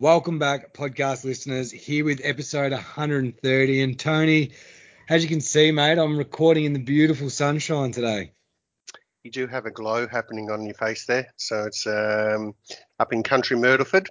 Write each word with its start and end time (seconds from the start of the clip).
Welcome 0.00 0.38
back, 0.38 0.72
podcast 0.72 1.24
listeners. 1.24 1.70
Here 1.70 2.06
with 2.06 2.22
episode 2.24 2.72
130. 2.72 3.82
And 3.82 3.98
Tony, 3.98 4.52
as 5.10 5.22
you 5.22 5.28
can 5.28 5.42
see, 5.42 5.72
mate, 5.72 5.98
I'm 5.98 6.16
recording 6.16 6.64
in 6.64 6.72
the 6.72 6.78
beautiful 6.78 7.28
sunshine 7.28 7.92
today. 7.92 8.32
You 9.24 9.30
do 9.30 9.46
have 9.46 9.66
a 9.66 9.70
glow 9.70 10.08
happening 10.08 10.50
on 10.50 10.64
your 10.64 10.72
face 10.72 11.04
there. 11.04 11.30
So 11.36 11.64
it's 11.64 11.86
um, 11.86 12.54
up 12.98 13.12
in 13.12 13.22
country 13.22 13.58
Myrtleford. 13.58 14.06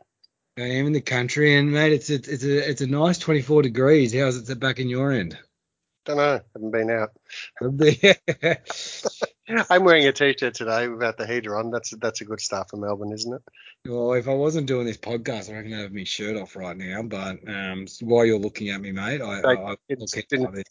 I 0.59 0.61
am 0.61 0.85
in 0.85 0.93
the 0.93 1.01
country, 1.01 1.55
and 1.55 1.71
mate, 1.71 1.93
it's 1.93 2.11
a, 2.11 2.15
it's 2.17 2.43
a 2.43 2.69
it's 2.69 2.81
a 2.81 2.87
nice 2.87 3.17
24 3.17 3.63
degrees. 3.63 4.13
How's 4.13 4.47
it 4.47 4.59
back 4.59 4.77
in 4.77 4.89
your 4.89 5.11
end? 5.11 5.39
Don't 6.05 6.17
know. 6.17 6.39
Haven't 6.53 6.69
been 6.69 6.91
out. 6.91 7.13
I'm 9.69 9.83
wearing 9.83 10.07
a 10.07 10.11
t-shirt 10.11 10.53
today 10.53 10.87
without 10.87 11.17
the 11.17 11.25
heater 11.25 11.57
on. 11.57 11.71
That's 11.71 11.91
that's 11.97 12.21
a 12.21 12.25
good 12.25 12.39
start 12.39 12.69
for 12.69 12.77
Melbourne, 12.77 13.11
isn't 13.11 13.33
it? 13.33 13.41
Well, 13.85 14.13
if 14.13 14.27
I 14.27 14.33
wasn't 14.33 14.67
doing 14.67 14.85
this 14.85 14.97
podcast, 14.97 15.49
I 15.49 15.55
reckon 15.55 15.73
I'd 15.73 15.81
have 15.81 15.93
my 15.93 16.03
shirt 16.03 16.37
off 16.37 16.55
right 16.55 16.77
now. 16.77 17.01
But 17.01 17.39
um, 17.47 17.87
while 18.01 18.25
you're 18.25 18.39
looking 18.39 18.69
at 18.69 18.81
me, 18.81 18.91
mate, 18.91 19.21
I, 19.21 19.41
I, 19.41 19.71
I 19.71 19.75
didn't, 19.87 20.11
didn't, 20.29 20.67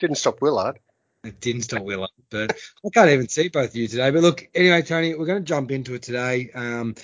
didn't 0.00 0.16
stop 0.16 0.40
Willard. 0.40 0.78
It 1.24 1.40
didn't 1.40 1.62
stop 1.62 1.82
Willard, 1.82 2.10
but 2.30 2.56
I 2.84 2.88
can't 2.92 3.10
even 3.10 3.28
see 3.28 3.48
both 3.48 3.70
of 3.70 3.76
you 3.76 3.88
today. 3.88 4.10
But 4.10 4.22
look, 4.22 4.48
anyway, 4.54 4.82
Tony, 4.82 5.14
we're 5.14 5.26
going 5.26 5.42
to 5.42 5.48
jump 5.48 5.70
into 5.70 5.94
it 5.94 6.02
today. 6.02 6.50
Um, 6.54 6.94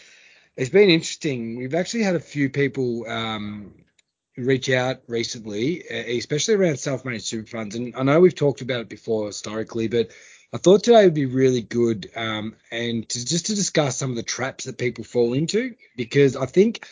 it's 0.56 0.70
been 0.70 0.88
interesting. 0.88 1.56
We've 1.58 1.74
actually 1.74 2.05
had 2.05 2.14
a 2.14 2.20
few 2.20 2.48
people 2.48 3.08
um, 3.08 3.74
reach 4.36 4.70
out 4.70 5.02
recently, 5.08 5.80
especially 5.83 6.55
around 6.55 6.78
self-managed 6.78 7.24
super 7.24 7.48
funds. 7.48 7.74
And 7.74 7.94
I 7.96 8.05
know 8.05 8.20
we've 8.20 8.34
talked 8.34 8.60
about 8.60 8.80
it 8.80 8.88
before 8.88 9.27
historically, 9.27 9.88
but 9.88 10.10
I 10.54 10.58
thought 10.58 10.84
today 10.84 11.04
would 11.04 11.14
be 11.14 11.26
really 11.26 11.62
good 11.62 12.12
um, 12.14 12.54
and 12.70 13.08
to, 13.08 13.26
just 13.26 13.46
to 13.46 13.56
discuss 13.56 13.96
some 13.96 14.10
of 14.10 14.16
the 14.16 14.22
traps 14.22 14.64
that 14.64 14.78
people 14.78 15.02
fall 15.02 15.32
into 15.32 15.74
because 15.97 16.36
I 16.36 16.47
think 16.47 16.86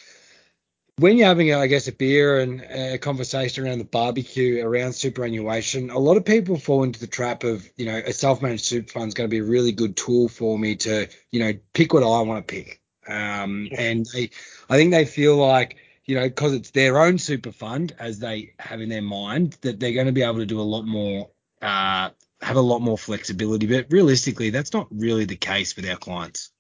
when 0.99 1.17
you're 1.17 1.29
having, 1.29 1.55
I 1.55 1.69
guess, 1.69 1.87
a 1.87 1.93
beer 1.93 2.41
and 2.41 2.61
a 2.61 2.99
conversation 2.99 3.65
around 3.65 3.79
the 3.79 3.85
barbecue 3.85 4.67
around 4.67 4.95
superannuation, 4.95 5.91
a 5.91 5.99
lot 5.99 6.17
of 6.17 6.25
people 6.25 6.59
fall 6.59 6.83
into 6.83 6.99
the 6.99 7.07
trap 7.07 7.45
of, 7.45 7.65
you 7.77 7.87
know, 7.87 7.97
a 7.97 8.13
self-managed 8.13 8.65
super 8.65 8.93
fund 8.93 9.09
is 9.09 9.15
going 9.15 9.31
to 9.31 9.35
be 9.35 9.39
a 9.39 9.49
really 9.49 9.71
good 9.71 9.97
tool 9.97 10.29
for 10.29 10.59
me 10.59 10.75
to, 10.77 11.09
you 11.31 11.39
know, 11.39 11.53
pick 11.73 11.95
what 11.95 12.03
I 12.03 12.23
want 12.23 12.49
to 12.49 12.53
pick. 12.53 12.81
Um, 13.07 13.69
and 13.71 14.05
they, 14.13 14.31
I 14.69 14.77
think 14.77 14.91
they 14.91 15.05
feel 15.05 15.37
like, 15.37 15.77
you 16.05 16.17
know, 16.17 16.29
because 16.29 16.53
it's 16.53 16.73
their 16.73 17.01
own 17.01 17.19
super 17.19 17.53
fund, 17.53 17.95
as 18.01 18.19
they 18.19 18.55
have 18.59 18.81
in 18.81 18.89
their 18.89 19.03
mind, 19.03 19.57
that 19.61 19.79
they're 19.79 19.93
going 19.93 20.07
to 20.07 20.13
be 20.13 20.23
able 20.23 20.39
to 20.39 20.47
do 20.47 20.61
a 20.61 20.63
lot 20.63 20.85
more 20.85 21.31
uh, 21.63 22.11
have 22.43 22.57
a 22.57 22.61
lot 22.61 22.81
more 22.81 22.99
flexibility. 22.99 23.67
But 23.67 23.87
realistically, 23.91 24.51
that's 24.51 24.73
not 24.73 24.89
really 24.91 25.25
the 25.25 25.37
case 25.37 25.77
with 25.77 25.89
our 25.89 25.97
clients. 25.97 26.51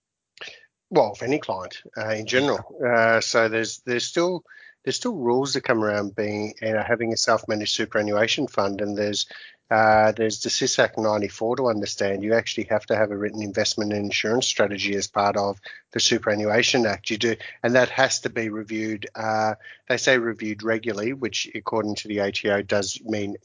Well, 0.91 1.15
for 1.15 1.25
any 1.25 1.39
client 1.39 1.83
uh, 1.97 2.11
in 2.11 2.27
general. 2.27 2.61
Uh, 2.85 3.21
so 3.21 3.49
there's 3.49 3.79
there's 3.87 4.05
still 4.05 4.45
there's 4.85 4.97
still 4.97 5.15
rules 5.15 5.55
that 5.55 5.63
come 5.63 5.83
around 5.83 6.15
being 6.15 6.55
uh, 6.63 6.83
having 6.83 7.13
a 7.13 7.17
self-managed 7.17 7.75
superannuation 7.75 8.47
fund, 8.47 8.81
and 8.81 8.97
there's 8.97 9.27
uh, 9.71 10.13
there's 10.13 10.41
the 10.41 10.51
SIS 10.51 10.79
Act 10.79 10.99
94 10.99 11.57
to 11.57 11.69
understand. 11.69 12.23
You 12.23 12.35
actually 12.35 12.65
have 12.65 12.85
to 12.87 12.97
have 12.97 13.11
a 13.11 13.17
written 13.17 13.41
investment 13.41 13.95
and 13.95 14.05
insurance 14.05 14.47
strategy 14.47 14.95
as 14.97 15.07
part 15.07 15.39
of 15.39 15.59
the 15.93 16.01
Superannuation 16.01 16.85
Act. 16.85 17.09
You 17.09 17.17
do, 17.17 17.37
and 17.63 17.75
that 17.75 17.89
has 17.89 18.21
to 18.21 18.29
be 18.29 18.51
reviewed. 18.51 19.09
Uh, 19.15 19.55
they 19.89 19.97
say 19.97 20.19
reviewed 20.19 20.63
regularly, 20.63 21.15
which 21.15 21.51
according 21.55 21.95
to 21.97 22.09
the 22.09 22.21
ATO 22.21 22.61
does 22.61 23.01
mean 23.03 23.37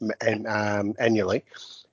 um, 0.46 0.96
annually. 1.00 1.46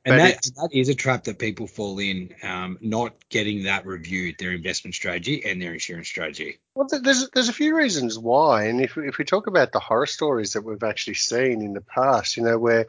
And 0.06 0.20
that, 0.20 0.42
that 0.56 0.68
is 0.70 0.90
a 0.90 0.94
trap 0.94 1.24
that 1.24 1.38
people 1.38 1.66
fall 1.66 1.98
in, 1.98 2.34
um, 2.42 2.76
not 2.82 3.14
getting 3.30 3.62
that 3.62 3.86
reviewed, 3.86 4.36
their 4.38 4.52
investment 4.52 4.94
strategy 4.94 5.42
and 5.46 5.62
their 5.62 5.72
insurance 5.72 6.08
strategy. 6.08 6.58
Well, 6.74 6.88
there's 6.90 7.30
there's 7.30 7.48
a 7.48 7.54
few 7.54 7.74
reasons 7.74 8.18
why, 8.18 8.64
and 8.64 8.82
if 8.82 8.98
if 8.98 9.16
we 9.16 9.24
talk 9.24 9.46
about 9.46 9.72
the 9.72 9.80
horror 9.80 10.06
stories 10.06 10.52
that 10.52 10.62
we've 10.62 10.82
actually 10.82 11.14
seen 11.14 11.62
in 11.62 11.72
the 11.72 11.80
past, 11.80 12.36
you 12.36 12.42
know, 12.42 12.58
where 12.58 12.86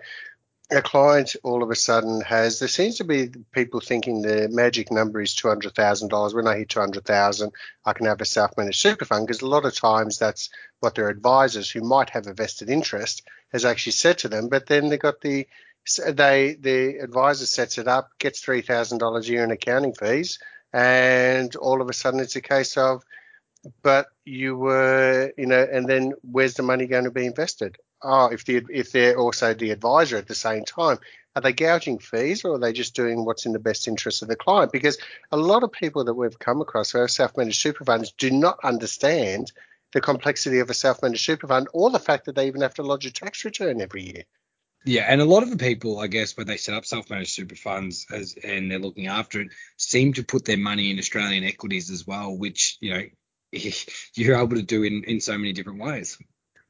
a 0.72 0.81
client 0.81 1.36
all 1.44 1.64
of 1.64 1.70
a 1.70 1.75
sudden 1.75 2.22
has 2.22 2.59
there 2.59 2.68
seems 2.68 2.98
to 2.98 3.04
be 3.04 3.30
people 3.54 3.80
thinking 3.80 4.22
the 4.22 4.50
magic 4.52 4.92
number 4.92 5.22
is 5.22 5.36
two 5.36 5.48
hundred 5.48 5.74
thousand 5.74 6.09
dollars. 6.09 6.34
When 6.34 6.48
I 6.48 6.58
hit 6.58 6.70
two 6.70 6.81
hundred 6.81 7.06
thousand, 7.06 7.54
I 7.86 7.94
can 7.94 8.08
have 8.08 8.20
a 8.20 8.25
self-managed 8.25 8.78
super 8.78 9.06
fund 9.06 9.25
because 9.25 9.42
a 9.42 9.48
lot 9.48 9.64
of 9.64 9.74
times 9.74 10.18
that's 10.18 10.50
what 10.80 10.96
their 10.96 11.08
advisors, 11.08 11.72
who 11.72 11.81
might 11.81 12.09
have 12.09 12.28
a 12.28 12.34
vested 12.34 12.70
interest, 12.70 13.22
has 13.54 13.64
actually 13.64 13.94
said 13.94 14.18
to 14.18 14.28
them. 14.28 14.50
But 14.50 14.66
then 14.66 14.90
they 14.90 14.98
got 14.98 15.22
the 15.22 15.48
so 15.85 16.12
they 16.12 16.56
the 16.59 16.97
advisor 17.00 17.46
sets 17.46 17.78
it 17.78 17.88
up, 17.88 18.09
gets 18.19 18.40
three 18.40 18.62
thousand 18.62 18.97
dollars 18.97 19.29
a 19.29 19.31
year 19.31 19.44
in 19.44 19.51
accounting 19.51 19.94
fees, 19.94 20.40
and 20.73 21.56
all 21.56 21.81
of 21.81 21.90
a 21.90 21.94
sudden 21.94 22.19
it's 22.19 22.35
a 22.35 22.41
case 22.41 22.78
of, 22.78 23.03
but 23.81 24.07
you 24.25 24.57
were, 24.57 25.31
you 25.38 25.45
know, 25.45 25.66
and 25.72 25.88
then 25.88 26.13
where's 26.29 26.56
the 26.56 26.63
money 26.63 26.88
going 26.88 27.06
to 27.06 27.12
be 27.12 27.25
invested? 27.25 27.78
Oh, 28.01 28.28
if 28.28 28.45
the 28.45 28.63
if 28.69 28.91
they're 28.91 29.18
also 29.18 29.53
the 29.53 29.72
advisor 29.72 30.18
at 30.18 30.28
the 30.28 30.35
same 30.35 30.66
time, 30.66 31.00
are 31.35 31.41
they 31.41 31.53
gouging 31.53 32.00
fees 32.00 32.45
or 32.45 32.56
are 32.56 32.59
they 32.59 32.74
just 32.74 32.95
doing 32.95 33.25
what's 33.25 33.45
in 33.45 33.51
the 33.51 33.59
best 33.59 33.88
interest 33.88 34.22
of 34.22 34.28
the 34.28 34.35
client? 34.35 34.72
Because 34.72 34.97
a 35.31 35.38
lot 35.38 35.63
of 35.63 35.72
people 35.72 36.06
that 36.06 36.13
we've 36.13 36.40
come 36.40 36.62
across 36.62 36.91
who 36.91 37.00
are 37.00 37.07
self-managed 37.07 37.62
super 37.62 37.84
funds 37.84 38.12
do 38.18 38.31
not 38.31 38.57
understand 38.63 39.51
the 39.94 40.01
complexity 40.01 40.59
of 40.59 40.69
a 40.69 40.74
self-managed 40.74 41.24
super 41.24 41.47
fund 41.47 41.68
or 41.74 41.90
the 41.90 42.00
fact 42.00 42.25
that 42.25 42.35
they 42.35 42.47
even 42.47 42.62
have 42.62 42.74
to 42.75 42.84
lodge 42.84 43.06
a 43.06 43.12
tax 43.12 43.45
return 43.45 43.81
every 43.81 44.03
year. 44.03 44.24
Yeah, 44.85 45.06
and 45.09 45.19
a 45.19 45.25
lot 45.25 45.41
of 45.41 45.50
the 45.50 45.57
people, 45.57 46.00
I 46.00 46.06
guess, 46.06 46.38
when 46.38 46.46
they 46.46 46.57
set 46.57 46.75
up 46.75 46.85
self-managed 46.85 47.31
super 47.31 47.56
funds 47.56 48.06
as 48.12 48.35
and 48.44 48.69
they're 48.69 48.78
looking 48.78 49.07
after 49.07 49.41
it, 49.41 49.47
seem 49.78 50.13
to 50.13 50.23
put 50.23 50.46
their 50.46 50.57
money 50.57 50.91
in 50.91 51.00
Australian 51.00 51.44
equities 51.44 51.90
as 51.90 52.06
well, 52.06 52.38
which 52.38 52.78
you 52.81 52.94
know 52.94 53.03
you're 54.16 54.38
able 54.40 54.56
to 54.56 54.62
do 54.62 54.84
in 54.84 55.03
in 55.06 55.19
so 55.19 55.38
many 55.38 55.53
different 55.53 55.79
ways. 55.79 56.19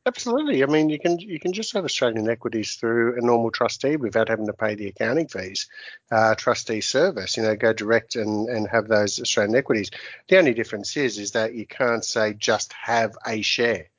Absolutely. 0.07 0.61
I 0.63 0.67
mean, 0.67 0.89
you 0.89 0.99
can 0.99 1.19
you 1.19 1.39
can 1.39 1.51
just 1.51 1.73
have 1.73 1.83
Australian 1.83 2.29
equities 2.29 2.75
through 2.75 3.17
a 3.17 3.21
normal 3.21 3.51
trustee 3.51 3.97
without 3.97 4.29
having 4.29 4.45
to 4.45 4.53
pay 4.53 4.75
the 4.75 4.87
accounting 4.87 5.27
fees, 5.27 5.67
uh, 6.09 6.35
trustee 6.35 6.81
service. 6.81 7.35
You 7.35 7.43
know, 7.43 7.55
go 7.55 7.73
direct 7.73 8.15
and 8.15 8.47
and 8.47 8.67
have 8.69 8.87
those 8.87 9.19
Australian 9.19 9.55
equities. 9.55 9.89
The 10.29 10.37
only 10.37 10.53
difference 10.53 10.95
is 10.95 11.17
is 11.17 11.31
that 11.31 11.53
you 11.55 11.65
can't 11.67 12.05
say 12.05 12.33
just 12.33 12.71
have 12.73 13.17
a 13.25 13.41
share. 13.41 13.89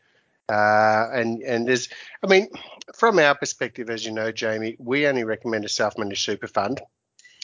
Uh, 0.48 1.08
and 1.12 1.42
and 1.42 1.66
there's, 1.66 1.88
I 2.22 2.28
mean, 2.28 2.48
from 2.94 3.18
our 3.18 3.34
perspective, 3.34 3.90
as 3.90 4.06
you 4.06 4.12
know, 4.12 4.30
Jamie, 4.30 4.76
we 4.78 5.06
only 5.06 5.24
recommend 5.24 5.64
a 5.64 5.68
self-managed 5.68 6.24
super 6.24 6.46
fund 6.46 6.80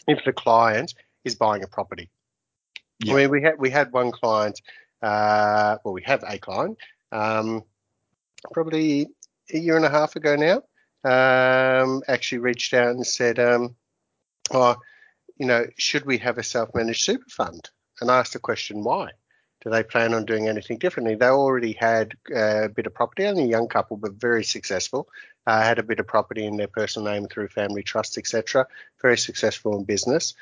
if 0.06 0.24
the 0.24 0.32
client 0.32 0.94
is 1.24 1.34
buying 1.34 1.64
a 1.64 1.66
property. 1.66 2.10
Yeah. 3.00 3.14
I 3.14 3.16
mean, 3.16 3.30
we 3.30 3.42
had 3.42 3.58
we 3.58 3.70
had 3.70 3.92
one 3.92 4.12
client, 4.12 4.60
uh, 5.02 5.78
well, 5.84 5.94
we 5.94 6.02
have 6.02 6.22
a 6.26 6.38
client, 6.38 6.78
um, 7.10 7.64
probably 8.52 9.08
a 9.52 9.58
year 9.58 9.76
and 9.76 9.84
a 9.84 9.90
half 9.90 10.14
ago 10.14 10.36
now, 10.36 10.62
um, 11.04 12.02
actually 12.06 12.38
reached 12.38 12.72
out 12.72 12.90
and 12.94 13.06
said, 13.06 13.40
um, 13.40 13.74
oh, 14.52 14.76
you 15.38 15.46
know, 15.46 15.66
should 15.76 16.06
we 16.06 16.18
have 16.18 16.38
a 16.38 16.42
self-managed 16.44 17.02
super 17.02 17.28
fund? 17.28 17.68
And 18.00 18.10
I 18.10 18.18
asked 18.18 18.34
the 18.34 18.38
question, 18.38 18.84
why? 18.84 19.10
Do 19.62 19.70
they 19.70 19.82
plan 19.82 20.12
on 20.12 20.24
doing 20.24 20.48
anything 20.48 20.78
differently? 20.78 21.14
They 21.14 21.26
already 21.26 21.72
had 21.72 22.14
uh, 22.34 22.64
a 22.64 22.68
bit 22.68 22.86
of 22.86 22.94
property, 22.94 23.26
only 23.26 23.44
a 23.44 23.48
young 23.48 23.68
couple, 23.68 23.96
but 23.96 24.12
very 24.12 24.42
successful. 24.42 25.08
Uh, 25.46 25.62
had 25.62 25.78
a 25.78 25.84
bit 25.84 26.00
of 26.00 26.06
property 26.06 26.44
in 26.44 26.56
their 26.56 26.68
personal 26.68 27.12
name 27.12 27.26
through 27.26 27.48
family 27.48 27.82
trust, 27.82 28.18
etc. 28.18 28.66
Very 29.00 29.16
successful 29.16 29.76
in 29.76 29.84
business. 29.84 30.34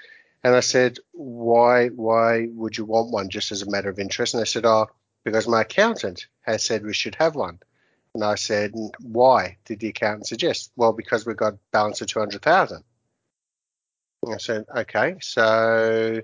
And 0.42 0.54
I 0.54 0.60
said, 0.60 0.98
why, 1.12 1.88
why 1.88 2.48
would 2.52 2.78
you 2.78 2.86
want 2.86 3.10
one 3.10 3.28
just 3.28 3.52
as 3.52 3.60
a 3.60 3.70
matter 3.70 3.90
of 3.90 3.98
interest? 3.98 4.32
And 4.32 4.40
they 4.40 4.46
said, 4.46 4.64
oh, 4.64 4.88
because 5.22 5.46
my 5.46 5.62
accountant 5.62 6.26
has 6.42 6.64
said 6.64 6.84
we 6.84 6.94
should 6.94 7.14
have 7.16 7.34
one. 7.34 7.58
And 8.14 8.24
I 8.24 8.36
said, 8.36 8.72
why 9.00 9.58
did 9.66 9.80
the 9.80 9.88
accountant 9.88 10.28
suggest? 10.28 10.72
Well, 10.76 10.94
because 10.94 11.26
we've 11.26 11.36
got 11.36 11.58
balance 11.72 12.00
of 12.00 12.08
200,000. 12.08 12.82
I 14.28 14.36
said, 14.38 14.64
okay, 14.74 15.16
so 15.20 16.20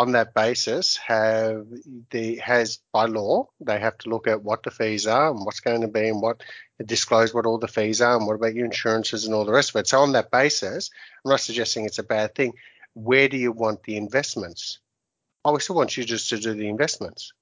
on 0.00 0.12
that 0.12 0.32
basis 0.32 0.96
have 0.96 1.66
the 2.10 2.36
has 2.36 2.78
by 2.90 3.04
law 3.04 3.46
they 3.60 3.78
have 3.78 3.98
to 3.98 4.08
look 4.08 4.26
at 4.26 4.42
what 4.42 4.62
the 4.62 4.70
fees 4.70 5.06
are 5.06 5.30
and 5.30 5.44
what's 5.44 5.60
going 5.60 5.82
to 5.82 5.88
be 5.88 6.08
and 6.08 6.22
what 6.22 6.42
disclose 6.86 7.34
what 7.34 7.44
all 7.44 7.58
the 7.58 7.68
fees 7.68 8.00
are 8.00 8.16
and 8.16 8.26
what 8.26 8.36
about 8.36 8.54
your 8.54 8.64
insurances 8.64 9.26
and 9.26 9.34
all 9.34 9.44
the 9.44 9.52
rest 9.52 9.70
of 9.70 9.76
it. 9.76 9.86
So 9.86 10.00
on 10.00 10.12
that 10.12 10.30
basis, 10.30 10.90
I'm 11.22 11.30
not 11.30 11.40
suggesting 11.40 11.84
it's 11.84 11.98
a 11.98 12.02
bad 12.02 12.34
thing. 12.34 12.54
Where 12.94 13.28
do 13.28 13.36
you 13.36 13.52
want 13.52 13.82
the 13.82 13.98
investments? 13.98 14.78
I 15.44 15.56
still 15.58 15.76
want 15.76 15.96
you 15.98 16.04
just 16.04 16.30
to 16.30 16.38
do 16.38 16.54
the 16.54 16.68
investments. 16.68 17.32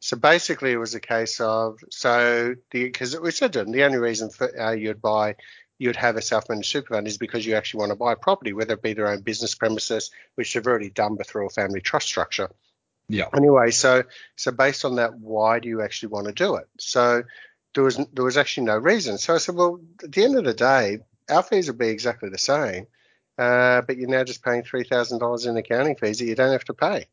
So 0.00 0.18
basically, 0.18 0.72
it 0.72 0.78
was 0.78 0.94
a 0.94 1.00
case 1.00 1.40
of 1.40 1.78
so 1.90 2.56
the 2.72 2.84
because 2.84 3.18
we 3.18 3.30
said 3.30 3.52
to 3.54 3.60
them 3.60 3.72
the 3.72 3.84
only 3.84 3.98
reason 3.98 4.28
for, 4.28 4.60
uh, 4.60 4.72
you'd 4.72 5.00
buy 5.00 5.36
you'd 5.82 5.96
have 5.96 6.16
a 6.16 6.22
self-managed 6.22 6.70
super 6.70 6.94
fund 6.94 7.08
is 7.08 7.18
because 7.18 7.44
you 7.44 7.56
actually 7.56 7.80
want 7.80 7.90
to 7.90 7.96
buy 7.96 8.12
a 8.12 8.16
property, 8.16 8.52
whether 8.52 8.74
it 8.74 8.82
be 8.82 8.92
their 8.92 9.08
own 9.08 9.20
business 9.20 9.56
premises, 9.56 10.12
which 10.36 10.54
they've 10.54 10.66
already 10.66 10.90
done 10.90 11.16
but 11.16 11.26
through 11.26 11.46
a 11.46 11.50
family 11.50 11.80
trust 11.80 12.06
structure. 12.06 12.48
Yeah. 13.08 13.26
Anyway, 13.36 13.72
so 13.72 14.04
so 14.36 14.52
based 14.52 14.84
on 14.84 14.94
that, 14.96 15.14
why 15.14 15.58
do 15.58 15.68
you 15.68 15.82
actually 15.82 16.10
want 16.10 16.28
to 16.28 16.32
do 16.32 16.54
it? 16.54 16.68
So 16.78 17.24
there 17.74 17.82
was 17.82 17.96
there 18.12 18.24
was 18.24 18.36
actually 18.36 18.66
no 18.66 18.78
reason. 18.78 19.18
So 19.18 19.34
I 19.34 19.38
said, 19.38 19.56
well, 19.56 19.80
at 20.04 20.12
the 20.12 20.24
end 20.24 20.38
of 20.38 20.44
the 20.44 20.54
day, 20.54 21.00
our 21.28 21.42
fees 21.42 21.66
will 21.66 21.76
be 21.76 21.88
exactly 21.88 22.28
the 22.28 22.38
same, 22.38 22.86
uh, 23.36 23.80
but 23.82 23.96
you're 23.96 24.08
now 24.08 24.22
just 24.22 24.44
paying 24.44 24.62
three 24.62 24.84
thousand 24.84 25.18
dollars 25.18 25.46
in 25.46 25.56
accounting 25.56 25.96
fees 25.96 26.18
that 26.18 26.26
you 26.26 26.36
don't 26.36 26.52
have 26.52 26.64
to 26.66 26.74
pay. 26.74 27.06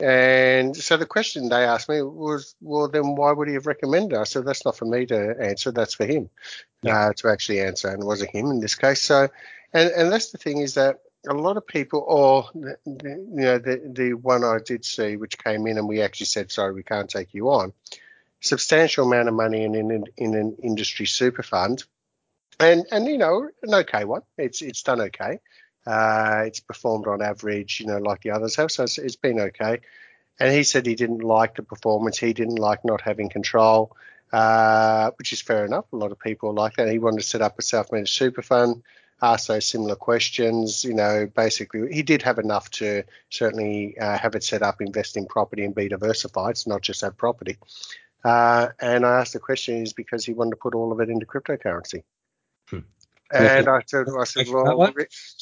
And 0.00 0.76
so 0.76 0.96
the 0.96 1.06
question 1.06 1.48
they 1.48 1.64
asked 1.64 1.88
me 1.88 2.02
was, 2.02 2.56
well, 2.60 2.88
then 2.88 3.14
why 3.14 3.32
would 3.32 3.48
he 3.48 3.54
have 3.54 3.66
recommended? 3.66 4.18
I 4.18 4.24
said, 4.24 4.44
that's 4.44 4.64
not 4.64 4.76
for 4.76 4.86
me 4.86 5.06
to 5.06 5.36
answer. 5.40 5.70
That's 5.70 5.94
for 5.94 6.04
him 6.04 6.30
yeah. 6.82 7.08
uh, 7.08 7.12
to 7.18 7.28
actually 7.28 7.60
answer. 7.60 7.88
And 7.88 8.02
it 8.02 8.06
wasn't 8.06 8.30
him 8.30 8.50
in 8.50 8.60
this 8.60 8.74
case. 8.74 9.02
So, 9.02 9.28
and, 9.72 9.90
and 9.90 10.12
that's 10.12 10.32
the 10.32 10.38
thing 10.38 10.58
is 10.58 10.74
that 10.74 10.98
a 11.28 11.32
lot 11.32 11.56
of 11.56 11.66
people, 11.66 12.04
or 12.06 12.48
the, 12.54 12.76
the, 12.84 13.08
you 13.08 13.40
know, 13.40 13.58
the, 13.58 13.92
the 13.94 14.12
one 14.14 14.42
I 14.42 14.58
did 14.64 14.84
see, 14.84 15.16
which 15.16 15.38
came 15.38 15.66
in 15.66 15.78
and 15.78 15.88
we 15.88 16.02
actually 16.02 16.26
said, 16.26 16.50
sorry, 16.50 16.74
we 16.74 16.82
can't 16.82 17.08
take 17.08 17.32
you 17.32 17.50
on, 17.50 17.72
substantial 18.40 19.06
amount 19.06 19.28
of 19.28 19.34
money 19.34 19.62
in, 19.62 19.74
in, 19.74 20.04
in 20.16 20.34
an 20.34 20.56
industry 20.62 21.06
super 21.06 21.42
fund. 21.42 21.84
And, 22.60 22.84
and 22.90 23.06
you 23.06 23.16
know, 23.16 23.48
an 23.62 23.74
okay 23.74 24.04
one. 24.04 24.22
It's, 24.38 24.60
it's 24.60 24.82
done 24.82 25.00
okay. 25.00 25.38
Uh, 25.86 26.44
it's 26.46 26.60
performed 26.60 27.06
on 27.06 27.22
average, 27.22 27.80
you 27.80 27.86
know, 27.86 27.98
like 27.98 28.22
the 28.22 28.30
others 28.30 28.56
have. 28.56 28.70
So 28.70 28.84
it's, 28.84 28.98
it's 28.98 29.16
been 29.16 29.40
okay. 29.40 29.80
And 30.38 30.52
he 30.52 30.64
said 30.64 30.86
he 30.86 30.94
didn't 30.94 31.22
like 31.22 31.56
the 31.56 31.62
performance. 31.62 32.18
He 32.18 32.32
didn't 32.32 32.56
like 32.56 32.84
not 32.84 33.00
having 33.00 33.28
control, 33.28 33.96
uh, 34.32 35.10
which 35.16 35.32
is 35.32 35.40
fair 35.40 35.64
enough. 35.64 35.84
A 35.92 35.96
lot 35.96 36.12
of 36.12 36.18
people 36.18 36.52
like 36.52 36.76
that. 36.76 36.90
He 36.90 36.98
wanted 36.98 37.20
to 37.20 37.26
set 37.26 37.42
up 37.42 37.58
a 37.58 37.62
self-managed 37.62 38.12
super 38.12 38.42
fund, 38.42 38.82
ask 39.22 39.46
those 39.46 39.66
similar 39.66 39.94
questions. 39.94 40.84
You 40.84 40.94
know, 40.94 41.26
basically, 41.26 41.92
he 41.92 42.02
did 42.02 42.22
have 42.22 42.38
enough 42.38 42.70
to 42.72 43.04
certainly 43.30 43.96
uh, 43.98 44.18
have 44.18 44.34
it 44.34 44.42
set 44.42 44.62
up, 44.62 44.80
invest 44.80 45.16
in 45.16 45.26
property, 45.26 45.64
and 45.64 45.74
be 45.74 45.88
diversified. 45.88 46.50
It's 46.50 46.66
not 46.66 46.82
just 46.82 47.02
that 47.02 47.16
property. 47.16 47.58
Uh, 48.24 48.68
and 48.80 49.04
I 49.04 49.20
asked 49.20 49.34
the 49.34 49.38
question 49.38 49.82
is 49.82 49.92
because 49.92 50.24
he 50.24 50.32
wanted 50.32 50.52
to 50.52 50.56
put 50.56 50.74
all 50.74 50.92
of 50.92 51.00
it 51.00 51.10
into 51.10 51.26
cryptocurrency. 51.26 52.02
Hmm. 52.70 52.80
And 53.34 53.68
I 53.68 53.80
said, 53.86 54.06
I 54.08 54.24
said, 54.24 54.46
well, 54.48 54.92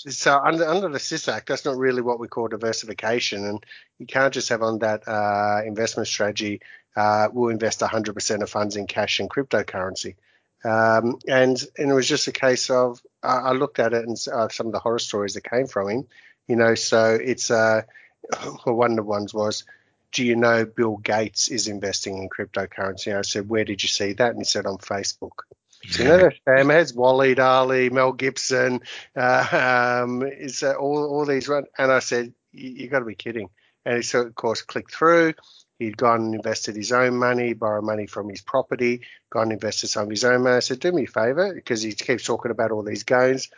so 0.09 0.39
under, 0.39 0.67
under 0.67 0.89
the 0.89 0.99
SIS 0.99 1.29
Act, 1.29 1.49
that's 1.49 1.65
not 1.67 1.77
really 1.77 2.01
what 2.01 2.19
we 2.19 2.27
call 2.27 2.49
diversification. 2.49 3.45
And 3.45 3.65
you 3.99 4.07
can't 4.07 4.33
just 4.33 4.49
have 4.49 4.63
on 4.63 4.79
that 4.79 5.07
uh, 5.07 5.61
investment 5.67 6.09
strategy, 6.09 6.61
uh, 6.97 7.29
we'll 7.33 7.51
invest 7.51 7.81
100% 7.81 8.43
of 8.43 8.51
funds 8.51 8.77
in 8.77 8.87
cash 8.87 9.21
and 9.21 9.29
cryptocurrency. 9.29 10.17
Um, 10.65 11.19
and, 11.29 11.63
and 11.77 11.91
it 11.91 11.95
was 11.95 12.09
just 12.09 12.29
a 12.29 12.33
case 12.33 12.71
of, 12.71 13.03
uh, 13.23 13.41
I 13.45 13.53
looked 13.53 13.79
at 13.79 13.93
it 13.93 14.07
and 14.07 14.17
uh, 14.33 14.49
some 14.49 14.67
of 14.69 14.73
the 14.73 14.79
horror 14.79 14.99
stories 14.99 15.35
that 15.35 15.45
came 15.45 15.67
from 15.67 15.91
him, 15.91 16.07
you 16.47 16.57
know, 16.57 16.75
so 16.75 17.19
it's, 17.21 17.51
uh, 17.51 17.83
well, 18.65 18.77
one 18.77 18.93
of 18.93 18.97
the 18.97 19.03
ones 19.03 19.35
was, 19.35 19.65
do 20.13 20.25
you 20.25 20.37
know 20.37 20.65
Bill 20.65 20.99
Gates 20.99 21.49
is 21.49 21.69
investing 21.69 22.19
in 22.19 22.29
cryptocurrency? 22.29 23.17
I 23.17 23.23
said, 23.23 23.49
where 23.49 23.65
did 23.65 23.83
you 23.83 23.89
see 23.89 24.13
that? 24.15 24.31
And 24.31 24.39
he 24.39 24.45
said, 24.45 24.67
on 24.67 24.79
Facebook. 24.79 25.45
It 25.85 26.41
has 26.47 26.93
Waleed 26.93 27.39
Aly, 27.39 27.91
Mel 27.91 28.13
Gibson, 28.13 28.81
uh, 29.17 30.03
um, 30.05 30.23
is 30.23 30.63
all, 30.63 31.05
all 31.05 31.27
these 31.27 31.49
run. 31.49 31.65
And 31.77 31.91
I 31.91 31.99
said, 31.99 32.33
you, 32.53 32.89
got 32.89 33.01
to 33.01 33.05
be 33.05 33.15
kidding. 33.15 33.49
And 33.85 33.97
he, 33.97 34.03
so, 34.03 34.21
of 34.21 34.35
course, 34.35 34.63
clicked 34.63 34.95
through. 34.95 35.35
He'd 35.79 35.97
gone 35.97 36.21
and 36.23 36.35
invested 36.35 36.77
his 36.77 36.93
own 36.93 37.17
money, 37.17 37.55
borrowed 37.55 37.85
money 37.85 38.07
from 38.07 38.29
his 38.29 38.41
property, 38.41 39.03
gone 39.31 39.45
and 39.45 39.53
invested 39.53 39.89
some 39.89 40.05
of 40.05 40.11
his 40.11 40.25
own 40.25 40.43
money. 40.43 40.57
I 40.57 40.61
said, 40.61 40.79
do 40.79 40.93
me 40.93 41.05
a 41.05 41.07
favor, 41.09 41.53
because 41.53 41.83
he 41.83 41.93
keeps 41.93 42.25
talking 42.25 42.53
about 42.53 42.71
all 42.71 42.85
these 42.85 43.03
gains. 43.03 43.49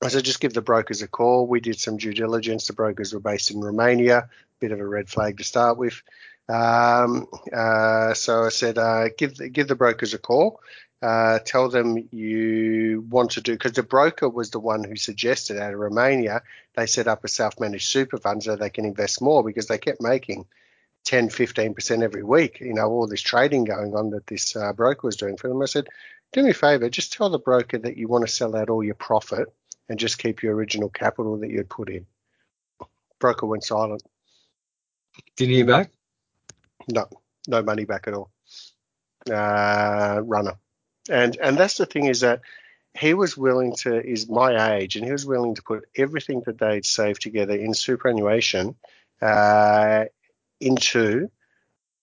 I 0.00 0.08
said, 0.08 0.24
just 0.24 0.40
give 0.40 0.52
the 0.52 0.62
brokers 0.62 1.02
a 1.02 1.08
call. 1.08 1.46
We 1.46 1.60
did 1.60 1.80
some 1.80 1.96
due 1.96 2.12
diligence. 2.12 2.66
The 2.66 2.72
brokers 2.72 3.12
were 3.12 3.20
based 3.20 3.50
in 3.50 3.60
Romania, 3.60 4.28
bit 4.60 4.72
of 4.72 4.78
a 4.78 4.86
red 4.86 5.08
flag 5.08 5.38
to 5.38 5.44
start 5.44 5.78
with. 5.78 6.00
Um, 6.48 7.26
uh, 7.52 8.14
so 8.14 8.44
I 8.44 8.48
said, 8.48 8.78
uh, 8.78 9.08
give 9.16 9.36
the, 9.36 9.48
give 9.48 9.68
the 9.68 9.76
brokers 9.76 10.14
a 10.14 10.18
call. 10.18 10.60
Uh, 11.02 11.40
tell 11.40 11.68
them 11.68 12.08
you 12.12 13.04
want 13.10 13.32
to 13.32 13.40
do 13.40 13.52
because 13.52 13.72
the 13.72 13.82
broker 13.82 14.28
was 14.28 14.50
the 14.50 14.60
one 14.60 14.84
who 14.84 14.94
suggested 14.94 15.58
out 15.58 15.74
of 15.74 15.80
Romania 15.80 16.42
they 16.76 16.86
set 16.86 17.08
up 17.08 17.24
a 17.24 17.28
self-managed 17.28 17.88
super 17.88 18.18
fund 18.18 18.40
so 18.40 18.54
they 18.54 18.70
can 18.70 18.84
invest 18.84 19.20
more 19.20 19.42
because 19.42 19.66
they 19.66 19.78
kept 19.78 20.00
making 20.00 20.46
10 21.02 21.28
15% 21.28 22.04
every 22.04 22.22
week 22.22 22.60
you 22.60 22.72
know 22.72 22.88
all 22.88 23.08
this 23.08 23.20
trading 23.20 23.64
going 23.64 23.96
on 23.96 24.10
that 24.10 24.28
this 24.28 24.54
uh, 24.54 24.72
broker 24.72 25.04
was 25.04 25.16
doing 25.16 25.36
for 25.36 25.48
them. 25.48 25.60
I 25.60 25.64
said 25.64 25.88
do 26.32 26.44
me 26.44 26.50
a 26.50 26.54
favor 26.54 26.88
just 26.88 27.12
tell 27.12 27.30
the 27.30 27.38
broker 27.40 27.78
that 27.78 27.96
you 27.96 28.06
want 28.06 28.24
to 28.24 28.32
sell 28.32 28.54
out 28.54 28.70
all 28.70 28.84
your 28.84 28.94
profit 28.94 29.52
and 29.88 29.98
just 29.98 30.18
keep 30.18 30.40
your 30.40 30.54
original 30.54 30.88
capital 30.88 31.36
that 31.38 31.50
you'd 31.50 31.68
put 31.68 31.90
in. 31.90 32.06
Broker 33.18 33.46
went 33.46 33.64
silent. 33.64 34.04
Did 35.36 35.48
you 35.48 35.56
hear 35.56 35.66
back 35.66 35.90
no 36.88 37.08
no 37.48 37.62
money 37.62 37.84
back 37.84 38.06
at 38.06 38.14
all. 38.14 38.30
Uh, 39.30 40.20
runner. 40.24 40.54
And 41.10 41.36
and 41.42 41.58
that's 41.58 41.76
the 41.76 41.86
thing 41.86 42.06
is 42.06 42.20
that 42.20 42.40
he 42.98 43.14
was 43.14 43.36
willing 43.36 43.74
to 43.76 44.04
is 44.04 44.28
my 44.28 44.76
age 44.76 44.96
and 44.96 45.04
he 45.04 45.12
was 45.12 45.26
willing 45.26 45.54
to 45.54 45.62
put 45.62 45.88
everything 45.96 46.42
that 46.46 46.58
they'd 46.58 46.84
saved 46.84 47.22
together 47.22 47.54
in 47.54 47.74
superannuation 47.74 48.76
uh, 49.20 50.04
into 50.60 51.30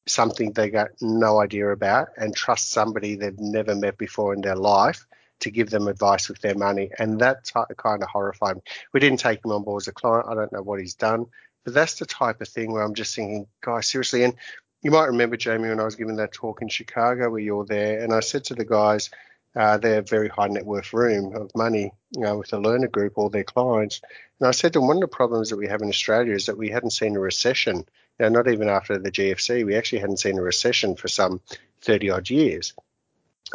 something 0.08 0.52
they 0.52 0.70
got 0.70 0.90
no 1.02 1.40
idea 1.40 1.70
about 1.70 2.10
and 2.18 2.36
trust 2.36 2.72
somebody 2.72 3.16
they've 3.16 3.40
never 3.40 3.76
met 3.76 3.98
before 3.98 4.34
in 4.34 4.42
their 4.42 4.56
life 4.56 5.06
to 5.42 5.52
give 5.52 5.70
them 5.70 5.88
advice 5.88 6.28
with 6.28 6.40
their 6.40 6.56
money. 6.56 6.90
And 6.98 7.20
that 7.20 7.46
t- 7.46 7.76
kind 7.78 8.02
of 8.02 8.10
horrified 8.10 8.58
me. 8.58 8.62
We 8.92 9.00
didn't 9.00 9.20
take 9.20 9.46
him 9.46 9.52
on 9.52 9.64
board 9.64 9.84
as 9.84 9.88
a 9.88 9.94
client. 9.94 10.28
I 10.28 10.34
don't 10.34 10.52
know 10.52 10.64
what 10.64 10.80
he's 10.80 10.96
done 10.96 11.28
but 11.64 11.74
that's 11.74 12.00
the 12.00 12.06
type 12.06 12.42
of 12.42 12.48
thing 12.48 12.72
where 12.72 12.84
i'm 12.84 12.94
just 12.94 13.16
thinking 13.16 13.48
guys 13.62 13.88
seriously 13.88 14.24
and 14.24 14.36
you 14.82 14.92
might 14.92 15.08
remember, 15.08 15.38
Jamie, 15.38 15.70
when 15.70 15.80
I 15.80 15.86
was 15.86 15.96
giving 15.96 16.18
that 16.18 16.32
talk 16.32 16.62
in 16.62 16.70
Chicago 16.70 17.30
where 17.30 17.40
you're 17.40 17.66
there, 17.66 18.02
and 18.02 18.14
I 18.14 18.22
said 18.22 18.46
to 18.46 18.56
the 18.56 18.66
guys, 18.66 19.10
uh, 19.56 19.78
they're 19.78 20.02
very 20.02 20.30
high 20.30 20.48
net 20.48 20.66
worth 20.66 20.94
room 20.94 21.36
of 21.36 21.52
money, 21.56 21.92
you 22.12 22.22
know, 22.22 22.38
with 22.38 22.50
the 22.50 22.60
learner 22.60 22.88
group, 22.88 23.14
all 23.18 23.30
their 23.30 23.44
clients. 23.44 24.02
And 24.40 24.48
I 24.48 24.52
said 24.52 24.74
to 24.74 24.80
them, 24.80 24.88
one 24.88 24.98
of 24.98 25.02
the 25.02 25.08
problems 25.08 25.50
that 25.50 25.58
we 25.58 25.68
have 25.68 25.82
in 25.82 25.90
Australia 25.90 26.34
is 26.34 26.46
that 26.46 26.58
we 26.58 26.70
hadn't 26.70 26.92
seen 26.92 27.16
a 27.16 27.20
recession. 27.20 27.86
Now, 28.20 28.30
not 28.30 28.48
even 28.48 28.70
after 28.70 28.98
the 28.98 29.12
GFC, 29.12 29.66
we 29.66 29.76
actually 29.76 30.00
hadn't 30.00 30.18
seen 30.20 30.38
a 30.38 30.42
recession 30.44 30.96
for 30.96 31.08
some 31.08 31.42
30 31.82 32.12
odd 32.12 32.30
years. 32.30 32.74